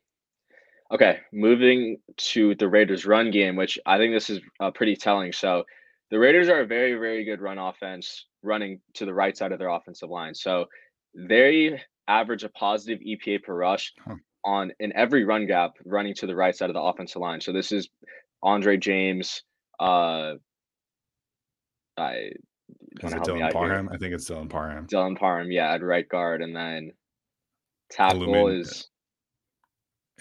[0.91, 5.31] Okay, moving to the Raiders' run game, which I think this is uh, pretty telling.
[5.31, 5.63] So,
[6.09, 9.59] the Raiders are a very, very good run offense, running to the right side of
[9.59, 10.33] their offensive line.
[10.33, 10.65] So,
[11.13, 14.15] they average a positive EPA per rush huh.
[14.43, 17.39] on in every run gap, running to the right side of the offensive line.
[17.39, 17.87] So, this is
[18.43, 19.43] Andre James.
[19.79, 20.33] Uh,
[21.97, 22.31] I
[23.01, 23.89] is it Dylan Parham?
[23.91, 24.87] I think it's Dylan Parham.
[24.87, 26.91] Dylan Parham, yeah, at right guard, and then
[27.89, 28.89] tackle Illumin- is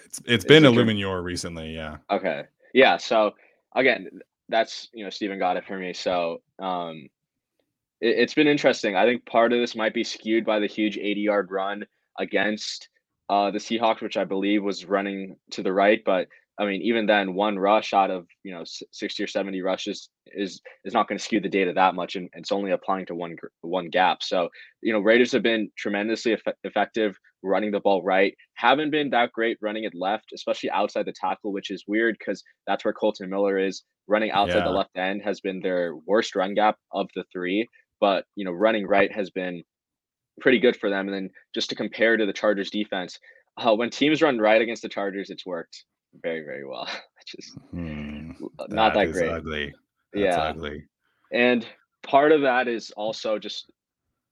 [0.04, 1.98] it's it's been Eluemunor recently, yeah.
[2.10, 2.44] Okay.
[2.72, 2.96] Yeah.
[2.96, 3.32] So
[3.74, 4.08] again,
[4.48, 5.92] that's you know, Stephen got it for me.
[5.92, 7.08] So um
[8.00, 8.96] it, it's been interesting.
[8.96, 11.84] I think part of this might be skewed by the huge 80 yard run
[12.18, 12.88] against
[13.28, 16.28] uh the Seahawks, which I believe was running to the right, but
[16.60, 20.60] I mean, even then, one rush out of you know sixty or seventy rushes is
[20.84, 23.36] is not going to skew the data that much, and it's only applying to one
[23.60, 24.22] one gap.
[24.22, 24.48] So
[24.82, 28.34] you know, Raiders have been tremendously eff- effective running the ball right.
[28.54, 32.42] Haven't been that great running it left, especially outside the tackle, which is weird because
[32.66, 33.84] that's where Kolton Miller is.
[34.08, 34.64] Running outside yeah.
[34.64, 37.68] the left end has been their worst run gap of the three,
[38.00, 39.62] but you know, running right has been
[40.40, 41.08] pretty good for them.
[41.08, 43.18] And then just to compare to the Chargers defense,
[43.56, 45.84] uh, when teams run right against the Chargers, it's worked
[46.22, 46.88] very very well.
[47.26, 48.30] Just hmm,
[48.70, 49.30] not that, that great.
[49.30, 49.74] Ugly.
[50.14, 50.84] That's yeah, ugly.
[51.30, 51.66] And
[52.02, 53.70] part of that is also just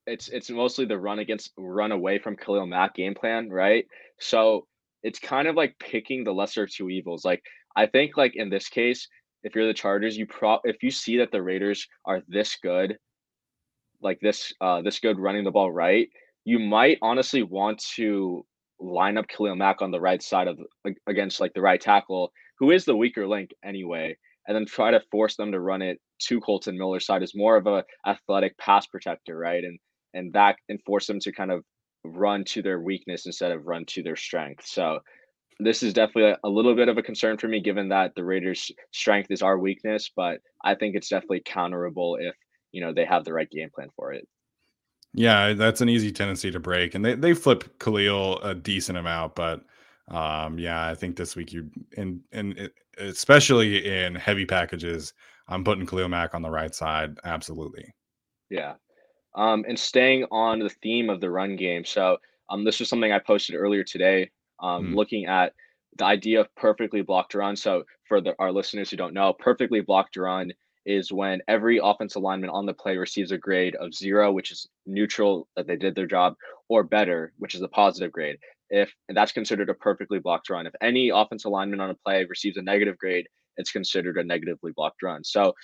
[0.06, 3.86] it's it's mostly the run against run away from Khalil Mack game plan, right?
[4.18, 4.66] So
[5.02, 7.24] it's kind of like picking the lesser of two evils.
[7.24, 7.42] Like
[7.76, 9.06] I think like in this case,
[9.42, 12.98] if you're the Chargers, you pro if you see that the Raiders are this good,
[14.02, 16.08] like this uh this good running the ball right,
[16.44, 18.44] you might honestly want to
[18.78, 20.58] line up Khalil Mack on the right side of
[21.06, 25.00] against like the right tackle, who is the weaker link anyway, and then try to
[25.10, 28.86] force them to run it to Kolton Miller's side is more of a athletic pass
[28.86, 29.64] protector, right?
[29.64, 29.78] And
[30.14, 31.64] and that and force them to kind of
[32.04, 34.66] run to their weakness instead of run to their strength.
[34.66, 35.00] So
[35.58, 38.24] this is definitely a, a little bit of a concern for me, given that the
[38.24, 40.10] Raiders' strength is our weakness.
[40.14, 42.34] But I think it's definitely counterable if
[42.76, 44.28] you know they have the right game plan for it.
[45.14, 49.34] Yeah, that's an easy tendency to break, and they they flip Khalil a decent amount,
[49.34, 49.62] but
[50.08, 55.14] um, yeah, I think this week you and and especially in heavy packages,
[55.48, 57.16] I'm putting Khalil Mack on the right side.
[57.24, 57.94] Absolutely.
[58.50, 58.74] Yeah,
[59.34, 62.18] um, and staying on the theme of the run game, so
[62.50, 64.30] um, this was something I posted earlier today.
[64.60, 64.94] Um, mm.
[64.94, 65.54] looking at
[65.96, 67.56] the idea of perfectly blocked run.
[67.56, 70.52] So for the, our listeners who don't know, perfectly blocked run
[70.86, 74.68] is when every offensive lineman on the play receives a grade of zero, which is
[74.86, 76.34] neutral that they did their job,
[76.68, 78.38] or better, which is a positive grade.
[78.70, 82.56] If that's considered a perfectly blocked run, if any offensive lineman on a play receives
[82.56, 85.24] a negative grade, it's considered a negatively blocked run.
[85.24, 85.54] So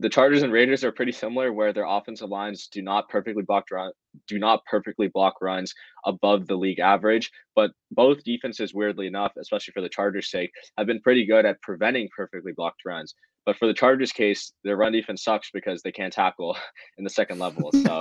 [0.00, 3.64] the Chargers and Raiders are pretty similar, where their offensive lines do not perfectly block
[3.70, 3.92] run,
[4.26, 7.30] do not perfectly block runs above the league average.
[7.56, 11.60] But both defenses, weirdly enough, especially for the Chargers' sake, have been pretty good at
[11.62, 13.14] preventing perfectly blocked runs.
[13.44, 16.56] But for the Chargers case, their run defense sucks because they can't tackle
[16.98, 17.70] in the second level.
[17.72, 18.00] So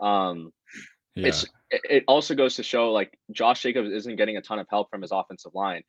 [0.00, 0.52] um
[1.16, 1.28] yeah.
[1.28, 4.90] it's it also goes to show like Josh Jacobs isn't getting a ton of help
[4.90, 5.82] from his offensive line.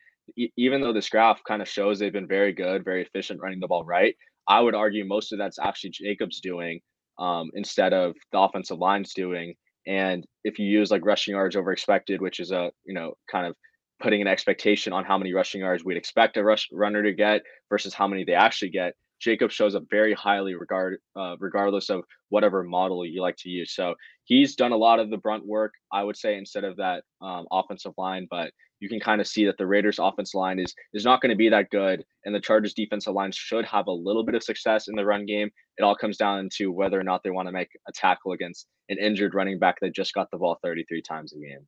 [0.57, 3.67] Even though this graph kind of shows they've been very good, very efficient running the
[3.67, 4.15] ball right,
[4.47, 6.81] I would argue most of that's actually Jacobs doing
[7.19, 9.55] um, instead of the offensive line's doing.
[9.87, 13.47] And if you use like rushing yards over expected, which is a you know kind
[13.47, 13.55] of
[14.01, 17.41] putting an expectation on how many rushing yards we'd expect a rush runner to get
[17.69, 18.93] versus how many they actually get.
[19.19, 23.75] Jacob shows up very highly regard uh, regardless of whatever model you like to use.
[23.75, 27.03] So he's done a lot of the brunt work, I would say, instead of that
[27.21, 28.27] um, offensive line.
[28.29, 31.31] But you can kind of see that the Raiders' offense line is is not going
[31.31, 34.43] to be that good, and the Chargers' defensive line should have a little bit of
[34.43, 35.49] success in the run game.
[35.77, 38.67] It all comes down to whether or not they want to make a tackle against
[38.89, 41.67] an injured running back that just got the ball 33 times a game.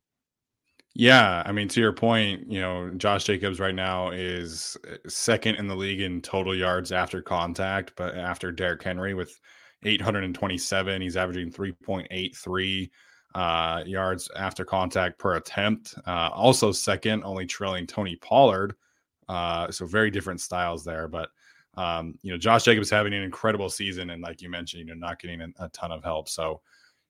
[0.94, 5.56] Yeah, I mean, to your point, you know, Josh Jacobs right now is uh, second
[5.56, 9.40] in the league in total yards after contact, but after Derrick Henry with
[9.84, 12.90] 827, he's averaging 3.83
[13.34, 15.94] uh, yards after contact per attempt.
[16.06, 18.74] Uh, also second, only trailing Tony Pollard
[19.28, 21.08] Uh, so very different styles there.
[21.08, 21.30] But
[21.74, 24.94] um, you know, Josh Jacobs having an incredible season, and like you mentioned, you know,
[24.94, 26.28] not getting a, a ton of help.
[26.28, 26.60] So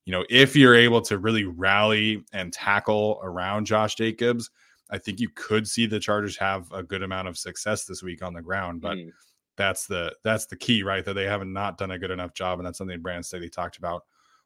[0.05, 4.51] you know, if you're able to really rally and tackle around Josh Jacobs,
[4.91, 8.23] I think you could see the Chargers have a good amount of success this week
[8.23, 8.81] on the ground.
[8.81, 9.11] But mm.
[9.57, 11.05] that's the that's the key, right?
[11.05, 13.79] That they haven't not done a good enough job, and that's something Brandon Staley talked
[13.79, 14.05] about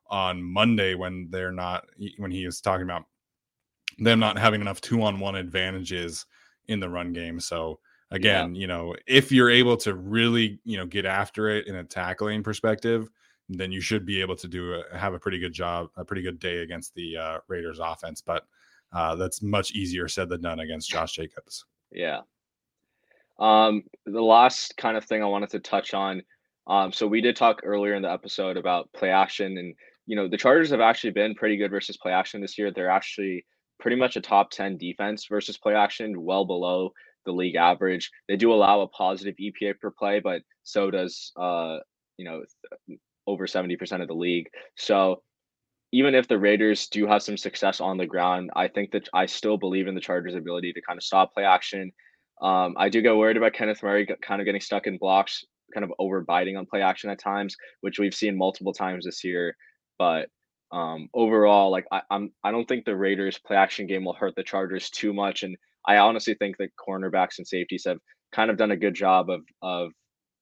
[0.09, 1.87] on Monday when they're not
[2.19, 3.05] when he is talking about
[3.99, 6.27] them not having enough two on one advantages
[6.69, 7.40] in the run game.
[7.40, 7.79] So
[8.11, 8.61] again, yeah.
[8.61, 12.42] you know, if you're able to really, you know, get after it in a tackling
[12.42, 13.09] perspective,
[13.49, 16.23] then you should be able to do a, have a pretty good job, a pretty
[16.23, 18.21] good day against the uh, Raiders offense.
[18.21, 18.45] But
[18.92, 21.64] uh, that's much easier said than done against Josh Jacobs.
[21.92, 22.21] Yeah.
[23.38, 26.23] Um, the last kind of thing I wanted to touch on.
[26.66, 29.75] Um, so we did talk earlier in the episode about play action, and
[30.07, 32.71] you know the Chargers have actually been pretty good versus play action this year.
[32.71, 33.45] They're actually
[33.81, 36.92] pretty much a top ten defense versus play action, well below
[37.25, 38.11] the league average.
[38.29, 41.79] They do allow a positive EPA per play, but so does uh,
[42.16, 42.42] you know
[43.27, 44.47] over 70% of the league.
[44.77, 45.23] So
[45.92, 49.27] even if the Raiders do have some success on the ground, I think that I
[49.27, 51.92] still believe in the Chargers' ability to kind of stop play action.
[52.42, 55.85] Um, I do get worried about Kenneth Murray kind of getting stuck in blocks, kind
[55.85, 59.57] of overbiting on play action at times, which we've seen multiple times this year.
[59.98, 60.28] But
[60.72, 64.35] um, overall, like I, I'm, I don't think the Raiders' play action game will hurt
[64.37, 65.56] the Chargers too much, and
[65.87, 67.98] I honestly think that cornerbacks and safeties have
[68.32, 69.92] kind of done a good job of of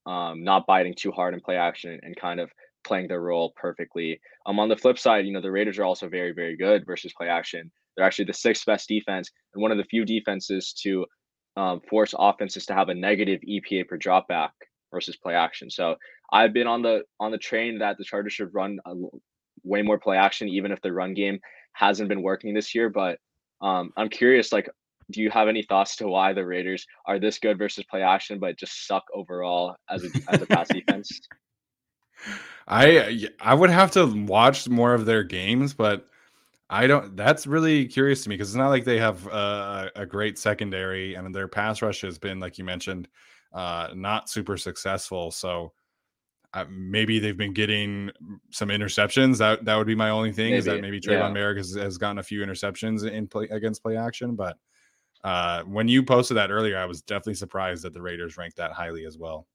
[0.07, 2.51] um, not biting too hard in play action and kind of
[2.85, 4.21] playing their role perfectly.
[4.47, 7.13] Um, on the flip side, you know, the Raiders are also very, very good versus
[7.17, 7.71] play action.
[7.97, 11.07] They're actually the sixth best defense and one of the few defenses to
[11.57, 14.53] um, force offenses to have a negative EPA per drop back
[14.93, 15.71] versus play action.
[15.71, 15.97] So
[16.33, 18.93] I've been on the on the train that the Chargers should run a,
[19.65, 21.41] way more play action, even if the run game
[21.73, 22.89] hasn't been working this year.
[22.89, 23.19] But
[23.61, 24.69] um, I'm curious, like,
[25.11, 28.39] do you have any thoughts to why the Raiders are this good versus play action,
[28.39, 31.21] but just suck overall as a as a pass defense?
[32.69, 36.09] I I would have to watch more of their games, but
[36.71, 37.15] I don't.
[37.17, 41.15] That's really curious to me because it's not like they have a, a great secondary,
[41.15, 43.09] and their pass rush has been, like you mentioned,
[43.53, 45.31] uh, not super successful.
[45.31, 45.73] So
[46.55, 48.11] uh, maybe they've been getting
[48.51, 49.39] some interceptions.
[49.39, 50.59] That that would be my only thing maybe.
[50.59, 51.43] is that maybe Tre'von yeah.
[51.43, 54.37] Moehrig has, has gotten a few interceptions in play against play action.
[54.37, 54.57] But
[55.25, 58.73] uh, when you posted that earlier, I was definitely surprised that the Raiders ranked that
[58.73, 59.47] highly as well.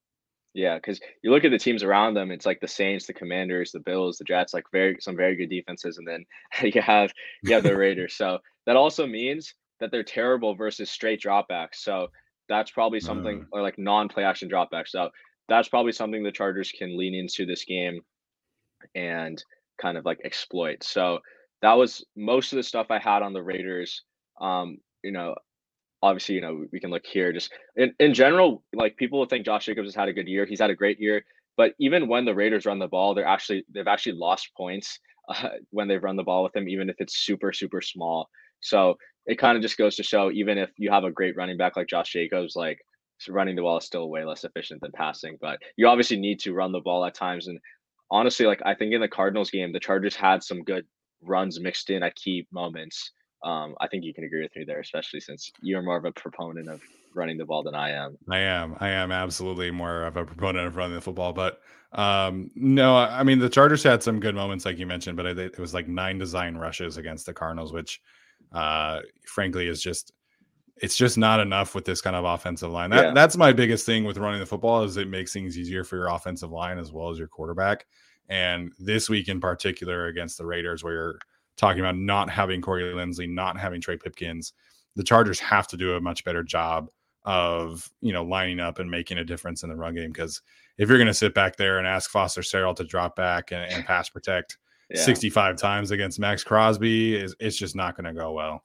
[0.54, 3.72] Yeah, because you look at the teams around them, it's like the Saints, the Commanders,
[3.72, 6.26] the Bills, the Jets, like very some very good defenses, and then
[6.74, 7.12] you have
[7.44, 8.16] you have the Raiders.
[8.16, 11.76] so that also means that they're terrible versus straight dropbacks.
[11.76, 12.10] So
[12.50, 13.46] that's probably something uh.
[13.58, 14.90] or like non-play action dropbacks.
[14.90, 15.10] So
[15.50, 18.02] that's probably something the Chargers can lean into this game
[18.96, 19.44] and
[19.82, 20.84] kind of like exploit.
[20.84, 21.20] So
[21.62, 24.04] that was most of the stuff I had on the Raiders.
[24.40, 25.36] Um, you know,
[26.02, 27.34] obviously, you know, we can look here.
[27.34, 30.46] Just in, in general, like people think Josh Jacobs has had a good year.
[30.46, 31.24] He's had a great year.
[31.58, 35.50] But even when the Raiders run the ball, they're actually they've actually lost points uh,
[35.72, 38.30] when they've run the ball with him, even if it's super super small.
[38.62, 41.58] So it kind of just goes to show, even if you have a great running
[41.58, 42.80] back like Josh Jacobs, like
[43.28, 45.38] running the ball is still way less efficient than passing.
[45.42, 47.48] But you obviously need to run the ball at times.
[47.48, 47.60] And
[48.10, 50.86] honestly, like I think in the Cardinals game, the Chargers had some good
[51.22, 53.12] runs mixed in at key moments
[53.44, 56.12] um, I think you can agree with me there, especially since you're more of a
[56.12, 56.82] proponent of
[57.14, 58.18] running the ball than I am.
[58.30, 58.76] I am.
[58.80, 61.32] I am absolutely more of a proponent of running the football.
[61.32, 61.62] But
[61.94, 65.40] um, no, I mean, the Chargers had some good moments, like you mentioned, but it,
[65.40, 68.02] it was like nine design rushes against the Cardinals, which
[68.52, 70.12] uh, frankly is just.
[70.82, 72.90] It's just not enough with this kind of offensive line.
[72.90, 73.14] That, yeah.
[73.14, 76.08] That's my biggest thing with running the football is it makes things easier for your
[76.08, 77.86] offensive line as well as your quarterback.
[78.30, 81.20] And this week in particular against the Raiders, where you're
[81.58, 84.54] talking about not having Corey Linsley, not having Trey Pipkins.
[84.96, 86.90] The Chargers have to do a much better job
[87.26, 90.42] of you know lining up and making a difference in the run game because
[90.78, 93.70] if you're going to sit back there and ask Foster Sarell to drop back and,
[93.72, 94.58] and pass protect
[94.90, 95.02] yeah.
[95.02, 98.64] 65 times against Maxx Crosby, is it's just not going to go well.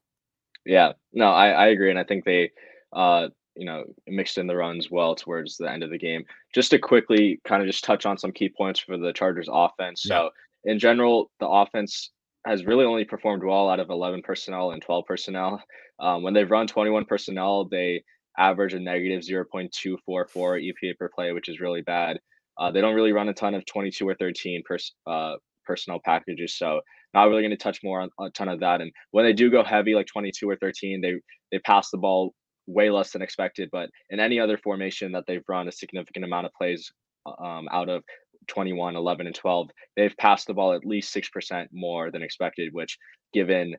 [0.64, 2.50] Yeah, no, I, I agree, and I think they,
[2.94, 6.24] uh, you know, mixed in the runs well towards the end of the game.
[6.55, 10.05] Just to quickly kind of just touch on some key points for the Chargers offense.
[10.09, 10.16] Yeah.
[10.16, 10.31] So
[10.64, 12.11] in general, the offense
[12.46, 15.62] has really only performed well out of 11 personnel and 12 personnel.
[16.00, 18.02] Um, when they've run 21 personnel, they
[18.37, 19.98] average a negative 0.244
[20.37, 22.19] EPA per play, which is really bad.
[22.58, 25.35] Uh, they don't really run a ton of 22 or 13 pers- uh,
[25.65, 26.81] personnel packages, so
[27.15, 28.81] not really going to touch more on a ton of that.
[28.81, 31.15] And when they do go heavy, like 22 or 13, they
[31.52, 32.35] they pass the ball
[32.67, 33.69] way less than expected.
[33.71, 36.90] But in any other formation that they've run a significant amount of plays
[37.27, 38.02] um, out of,
[38.48, 42.98] 21, 11, and 12, they've passed the ball at least 6% more than expected, which
[43.33, 43.75] given,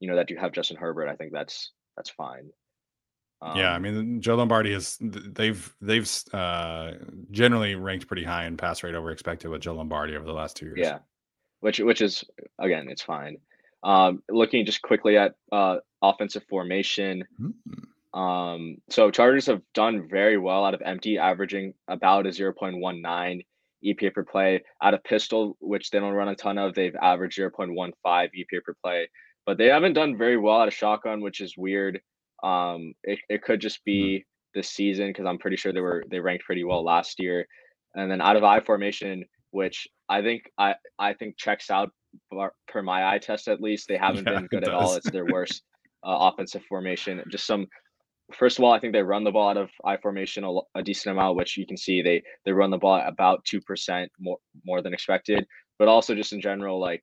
[0.00, 2.50] you know, that you have Justin Herbert, I think that's, that's fine.
[3.42, 6.90] Um, yeah, I um mean Joe Lombardi has they've they've uh,
[7.30, 10.56] generally ranked pretty high in pass rate over expected with Joe Lombardi over the last
[10.56, 10.78] two years.
[10.78, 10.98] Yeah,
[11.60, 12.24] which which is
[12.58, 13.36] again it's fine.
[13.82, 17.24] Um, looking just quickly at uh, offensive formation.
[17.40, 18.18] Mm-hmm.
[18.18, 23.44] Um, so Chargers have done very well out of empty, averaging about a 0.19
[23.84, 24.62] EPA per play.
[24.82, 28.74] Out of pistol, which they don't run a ton of, they've averaged 0.15 EPA per
[28.84, 29.08] play.
[29.46, 32.00] But they haven't done very well out of shotgun, which is weird.
[32.42, 34.58] Um, it, it could just be mm-hmm.
[34.58, 37.46] this season because I'm pretty sure they were they ranked pretty well last year.
[37.94, 41.90] And then out of I formation, which I think I I think checks out
[42.68, 43.88] per my eye test at least.
[43.88, 44.94] They haven't yeah, been good at all.
[44.94, 45.62] It's their worst
[46.04, 47.22] uh, offensive formation.
[47.30, 47.66] Just some.
[48.32, 50.82] First of all, I think they run the ball out of I formation a, a
[50.82, 54.38] decent amount, which you can see they they run the ball about two percent more
[54.64, 55.44] more than expected.
[55.78, 57.02] But also just in general, like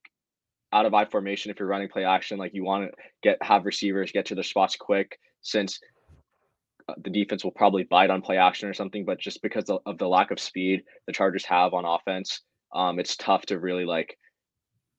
[0.71, 3.65] out of I formation, if you're running play action, like you want to get have
[3.65, 5.79] receivers get to their spots quick, since
[7.03, 9.05] the defense will probably bite on play action or something.
[9.05, 12.41] But just because of the lack of speed the Chargers have on offense,
[12.73, 14.17] um, it's tough to really like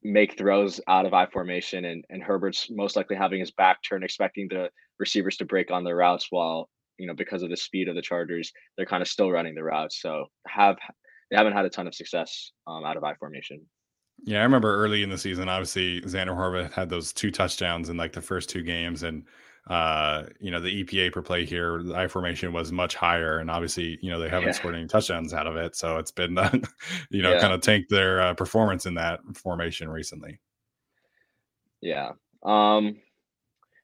[0.03, 1.87] make throws out of I formation.
[1.87, 5.85] And and Herbert's most likely having his back turn, expecting the receivers to break on
[5.85, 6.69] their routes while
[6.99, 9.65] you know because of the speed of the Chargers, they're kind of still running the
[9.65, 10.01] routes.
[10.03, 10.77] So have
[11.31, 13.61] they haven't had a ton of success um, out of I formation.
[14.25, 17.97] Yeah, I remember early in the season, obviously Zander Horvath had those two touchdowns in
[17.97, 19.25] like the first two games, and
[19.69, 23.51] uh, you know, the EPA per play here, the I formation was much higher, and
[23.51, 24.53] obviously, you know, they haven't yeah.
[24.53, 26.51] scored any touchdowns out of it, so it's been, uh,
[27.11, 27.41] you know, yeah.
[27.41, 30.39] kind of tanked their uh, performance in that formation recently.
[31.81, 32.13] Yeah.
[32.43, 32.97] Um,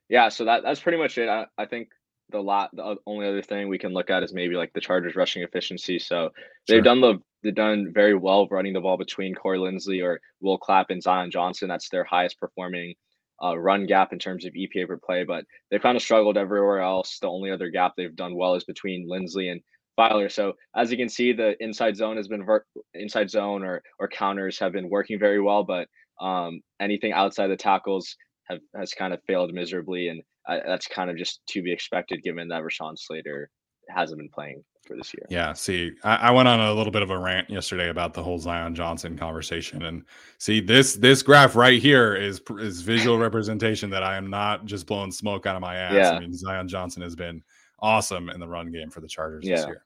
[0.09, 0.29] yeah.
[0.29, 1.29] So that that's pretty much it.
[1.29, 1.89] I, I think
[2.29, 5.15] the lot the only other thing we can look at is maybe like the Chargers
[5.15, 5.99] rushing efficiency.
[5.99, 6.31] So
[6.67, 6.81] they've sure.
[6.81, 10.89] done the they've done very well running the ball between Corey Linsley or Will Clapp
[10.89, 11.67] and Zion Johnson.
[11.67, 12.95] That's their highest performing
[13.43, 16.79] uh, run gap in terms of EPA per play, but they've kind of struggled everywhere
[16.79, 17.19] else.
[17.19, 19.61] The only other gap they've done well is between Linsley and
[19.97, 20.31] Feiler.
[20.31, 24.07] So as you can see, the inside zone has been ver- inside zone or or
[24.07, 25.87] counters have been working very well, but
[26.21, 28.15] um, anything outside the tackles
[28.49, 32.23] have has kind of failed miserably, and uh, that's kind of just to be expected
[32.23, 33.49] given that Rashawn Slater
[33.89, 35.25] hasn't been playing for this year.
[35.29, 35.53] Yeah.
[35.53, 38.39] See, I, I, went on a little bit of a rant yesterday about the whole
[38.39, 40.03] Zion Johnson conversation, and
[40.37, 44.87] see this this graph right here is is visual representation that I am not just
[44.87, 45.93] blowing smoke out of my ass.
[45.93, 46.11] Yeah.
[46.11, 47.43] I mean, Zion Johnson has been
[47.79, 49.55] awesome in the run game for the Chargers yeah.
[49.57, 49.83] this year.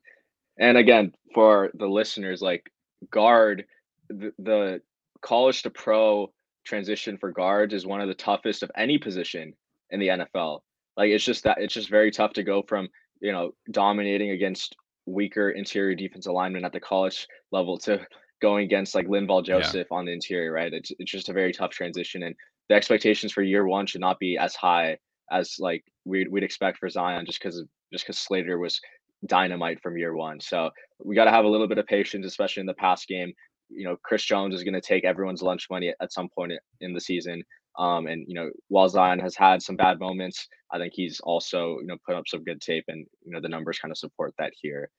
[0.58, 2.70] And again, for the listeners, like
[3.12, 3.66] guard,
[4.10, 4.82] the, the
[5.22, 6.32] college to pro
[6.66, 9.54] transition for guards is one of the toughest of any position
[9.90, 10.60] in the NFL.
[10.98, 12.90] Like it's just that it's just very tough to go from
[13.22, 14.76] you know dominating against
[15.10, 18.06] weaker interior defense alignment at the college level to
[18.42, 19.98] going against like Linval Joseph yeah.
[19.98, 20.74] on the interior, right?
[20.74, 22.36] It's it's just a very tough transition, and
[22.70, 24.98] the expectations for year one should not be as high
[25.32, 28.80] as like we'd we'd expect for Zion, just because just because Slater was
[29.26, 30.40] dynamite from year one.
[30.40, 30.70] So
[31.04, 33.34] we got to have a little bit of patience, especially in the past game.
[33.70, 36.94] You know, Chris Jones is going to take everyone's lunch money at some point in
[36.94, 37.44] the season.
[37.80, 41.80] Um, and you know, while Zion has had some bad moments, I think he's also
[41.80, 44.34] you know put up some good tape, and you know the numbers kind of support
[44.38, 44.90] that here.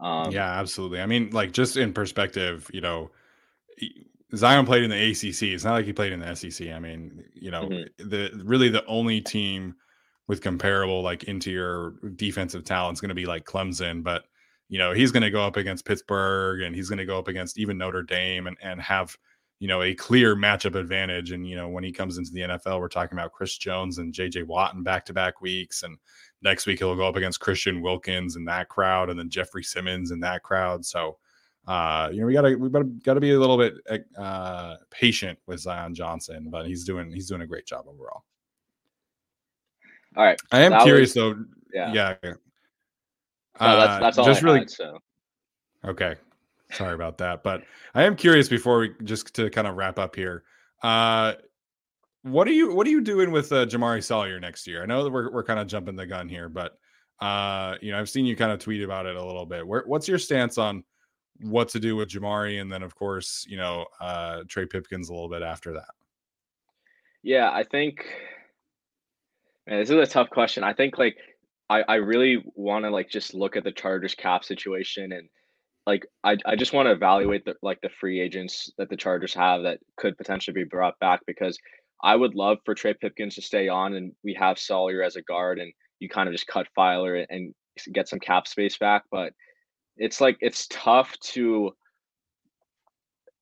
[0.00, 1.00] Um, yeah, absolutely.
[1.00, 3.10] I mean, like just in perspective, you know,
[4.34, 5.54] Zion played in the ACC.
[5.54, 6.68] It's not like he played in the SEC.
[6.68, 8.08] I mean, you know, mm-hmm.
[8.08, 9.76] the really the only team
[10.26, 14.24] with comparable like interior defensive talent is going to be like Clemson, but
[14.68, 17.28] you know, he's going to go up against Pittsburgh and he's going to go up
[17.28, 19.16] against even Notre Dame and and have
[19.58, 21.32] you know a clear matchup advantage.
[21.32, 24.12] And you know, when he comes into the NFL, we're talking about Chris Jones and
[24.12, 24.44] J.J.
[24.44, 25.98] Watt in back to back weeks, and
[26.42, 30.10] next week he'll go up against Christian Wilkins and that crowd, and then Jeffrey Simmons
[30.10, 30.84] and that crowd.
[30.84, 31.18] So,
[31.66, 33.74] uh, you know, we gotta we gotta gotta be a little bit
[34.16, 38.24] uh, patient with Zion Johnson, but he's doing he's doing a great job overall.
[40.16, 41.44] All right, I am curious was, though.
[41.72, 42.32] Yeah, yeah.
[43.60, 44.58] No, that's, that's uh, all just I really.
[44.60, 44.98] Had, so
[45.84, 46.14] okay,
[46.72, 47.62] sorry about that, but
[47.94, 50.44] I am curious before we just to kind of wrap up here.
[50.82, 51.34] Uh,
[52.22, 54.82] what are you What are you doing with uh, Jamaree Salyer next year?
[54.82, 56.72] I know that we're we're kind of jumping the gun here, but
[57.20, 59.66] uh, you know, I've seen you kind of tweet about it a little bit.
[59.66, 60.84] Where, what's your stance on
[61.40, 65.12] what to do with Jamaree, and then of course, you know, uh, Trey Pipkins a
[65.12, 65.90] little bit after that?
[67.22, 68.04] Yeah, I think.
[69.66, 70.64] Man, this is a tough question.
[70.64, 71.16] I think like
[71.70, 75.28] I I really want to like just look at the Chargers cap situation and
[75.88, 79.32] like I, I just want to evaluate the like the free agents that the Chargers
[79.32, 81.58] have that could potentially be brought back because
[82.04, 85.22] I would love for Trey Pipkins to stay on and we have Salyer as a
[85.22, 87.54] guard and you kind of just cut Feiler and
[87.94, 89.04] get some cap space back.
[89.10, 89.32] But
[89.96, 91.72] it's like it's tough to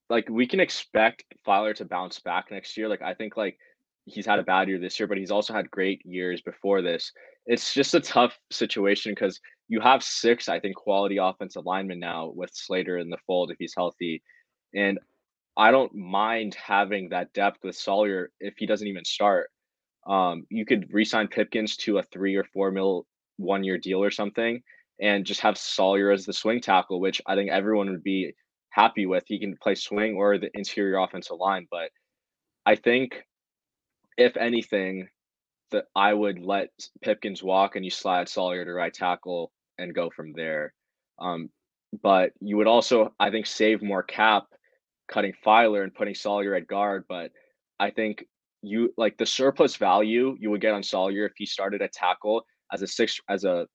[0.08, 2.88] like we can expect Feiler to bounce back next year.
[2.88, 3.58] Like I think like
[4.04, 7.10] he's had a bad year this year, but he's also had great years before this.
[7.44, 12.32] It's just a tough situation because you have six, I think, quality offensive linemen now
[12.34, 14.22] with Slater in the fold if he's healthy.
[14.74, 14.98] And
[15.56, 19.50] I don't mind having that depth with Salyer if he doesn't even start.
[20.06, 23.06] Um, you could resign Pipkins to a three or four mil
[23.38, 24.62] one year deal or something
[25.00, 28.34] and just have Salyer as the swing tackle, which I think everyone would be
[28.70, 29.24] happy with.
[29.26, 31.66] He can play swing or the interior offensive line.
[31.70, 31.90] But
[32.64, 33.24] I think
[34.16, 35.08] if anything,
[35.72, 36.70] that I would let
[37.02, 40.72] Pipkins walk and you slide Salyer to right tackle and go from there.
[41.18, 41.50] Um,
[42.02, 44.44] but you would also, I think, save more cap
[45.08, 47.04] cutting Feiler and putting Salyer at guard.
[47.08, 47.30] But
[47.78, 48.24] I think
[48.62, 52.44] you like the surplus value you would get on Salyer if he started a tackle
[52.72, 53.66] as a sixth as a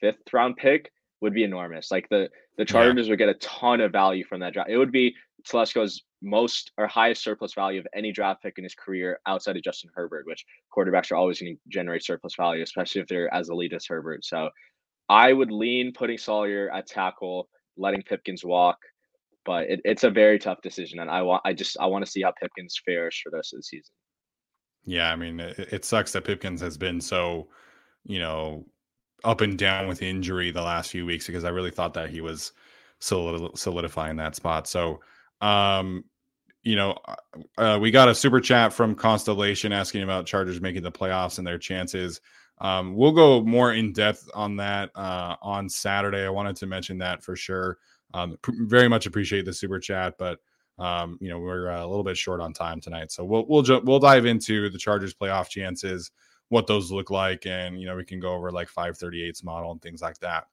[0.00, 0.90] fifth round pick
[1.20, 1.90] would be enormous.
[1.90, 3.12] Like the the Chargers yeah.
[3.12, 4.70] would get a ton of value from that draft.
[4.70, 5.14] It would be
[5.46, 9.62] Telesco's most or highest surplus value of any draft pick in his career outside of
[9.62, 10.44] Justin Herbert, which
[10.76, 14.24] quarterbacks are always going to generate surplus value, especially if they're as elite as Herbert.
[14.24, 14.50] So
[15.08, 18.78] I would lean putting Salyer at tackle, letting Pipkins walk,
[19.44, 22.10] but it, it's a very tough decision, and I want I just I want to
[22.10, 23.92] see how Pipkins fares for the rest of the season.
[24.84, 27.48] Yeah, I mean, it, sucks that Pipkins has been so,
[28.04, 28.64] you know,
[29.22, 32.22] up and down with injury the last few weeks because I really thought that he
[32.22, 32.52] was
[32.98, 34.66] solidifying that spot.
[34.66, 35.00] So,
[35.42, 36.04] um,
[36.62, 40.82] you know, uh, uh, we got a super chat from Constellation asking about Chargers making
[40.82, 42.20] the playoffs and their chances.
[42.60, 46.24] Um, we'll go more in depth on that uh, on Saturday.
[46.24, 47.78] I wanted to mention that for sure.
[48.14, 50.40] Um, pr- very much appreciate the super chat, but
[50.78, 53.62] um, you know we're uh, a little bit short on time tonight, so we'll we'll
[53.62, 56.10] ju- we'll dive into the Chargers playoff chances,
[56.48, 59.82] what those look like, and you know we can go over like 538's model and
[59.82, 60.44] things like that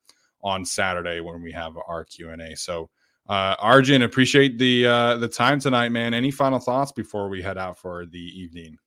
[0.43, 2.55] on Saturday when we have our Q and A.
[2.55, 2.89] So,
[3.29, 6.13] uh, Arjun, appreciate the uh, the time tonight, man.
[6.13, 8.77] Any final thoughts before we head out for the evening?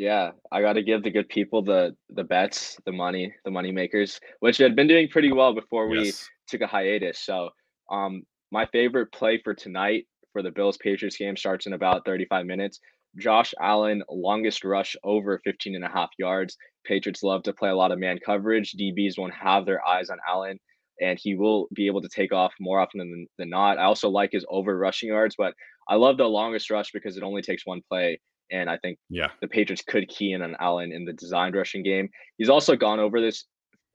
[0.00, 3.70] Yeah, I got to give the good people the the bets, the money, the money
[3.70, 6.26] makers, which had been doing pretty well before we yes.
[6.48, 7.18] took a hiatus.
[7.18, 7.50] So,
[7.92, 12.46] um, my favorite play for tonight for the Bills Patriots game starts in about 35
[12.46, 12.80] minutes.
[13.18, 16.56] Josh Allen, longest rush over 15 and a half yards.
[16.86, 18.72] Patriots love to play a lot of man coverage.
[18.80, 20.58] DBs won't have their eyes on Allen,
[21.02, 23.76] and he will be able to take off more often than, than not.
[23.76, 25.52] I also like his over rushing yards, but
[25.90, 28.18] I love the longest rush because it only takes one play.
[28.52, 31.82] And I think yeah, the Patriots could key in on Allen in the designed rushing
[31.82, 32.08] game.
[32.36, 33.44] He's also gone over this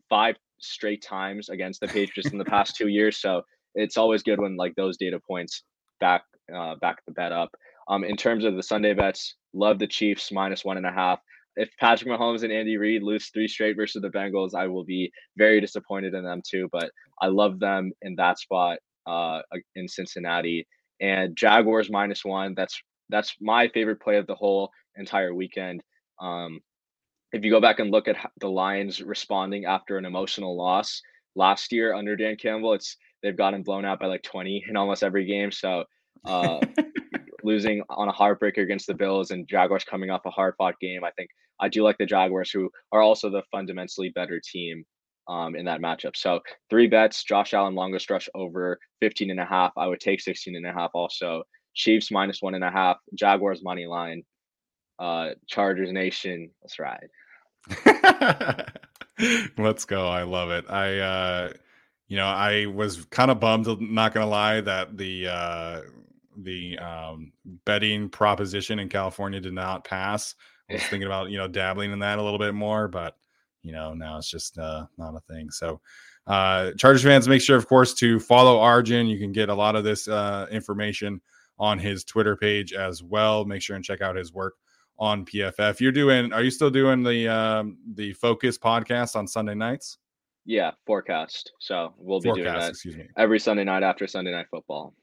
[0.09, 3.17] five straight times against the Patriots in the past two years.
[3.17, 3.41] So
[3.73, 5.63] it's always good when like those data points
[5.99, 6.23] back
[6.55, 7.49] uh, back the bet up.
[7.87, 11.19] Um, in terms of the Sunday bets, love the Chiefs minus one and a half.
[11.57, 15.11] If Patrick Mahomes and Andy Reid lose three straight versus the Bengals, I will be
[15.37, 16.67] very disappointed in them too.
[16.71, 16.89] But
[17.21, 19.39] I love them in that spot uh,
[19.75, 20.67] in Cincinnati
[20.99, 22.53] and Jaguars minus one.
[22.55, 25.83] That's that's my favorite play of the whole entire weekend.
[26.19, 26.59] Um,
[27.31, 31.01] if you go back and look at the Lions responding after an emotional loss
[31.35, 35.03] last year under Dan Campbell, it's they've gotten blown out by like 20 in almost
[35.03, 35.51] every game.
[35.51, 35.83] So
[36.25, 36.59] uh,
[37.43, 41.03] losing on a heartbreaker against the Bills and Jaguars coming off a hard fought game,
[41.03, 41.29] I think
[41.59, 44.85] I do like the Jaguars, who are also the fundamentally better team
[45.27, 46.15] um, in that matchup.
[46.15, 46.39] So
[46.69, 49.71] three bets, Josh Allen longest rush over 15 and a half.
[49.77, 51.43] I would take 16 and a half also.
[51.76, 54.23] Chiefs minus one and a half, Jaguars money line,
[54.97, 56.49] uh, Chargers Nation.
[56.63, 57.09] Let's ride.
[59.57, 60.07] Let's go.
[60.07, 60.65] I love it.
[60.69, 61.53] I uh
[62.07, 65.82] you know, I was kind of bummed, not gonna lie, that the uh
[66.38, 67.32] the um
[67.65, 70.36] betting proposition in California did not pass.
[70.69, 73.15] I was thinking about, you know, dabbling in that a little bit more, but
[73.63, 75.49] you know, now it's just uh not a thing.
[75.49, 75.82] So
[76.28, 79.07] uh Chargers fans, make sure, of course, to follow Arjun.
[79.07, 81.21] You can get a lot of this uh information
[81.59, 83.45] on his Twitter page as well.
[83.45, 84.55] Make sure and check out his work
[84.97, 85.79] on PFF.
[85.79, 89.97] You're doing are you still doing the um the Focus podcast on Sunday nights?
[90.45, 91.51] Yeah, forecast.
[91.59, 93.07] So we'll be forecast, doing that excuse me.
[93.17, 94.93] every Sunday night after Sunday night football.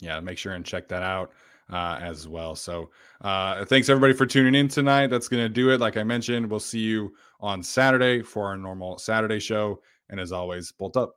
[0.00, 1.32] Yeah, make sure and check that out
[1.70, 2.54] uh, as well.
[2.54, 2.90] So
[3.20, 5.08] uh, thanks everybody for tuning in tonight.
[5.08, 5.80] That's going to do it.
[5.80, 9.80] Like I mentioned, we'll see you on Saturday for our normal Saturday show.
[10.08, 11.16] And as always, bolt up.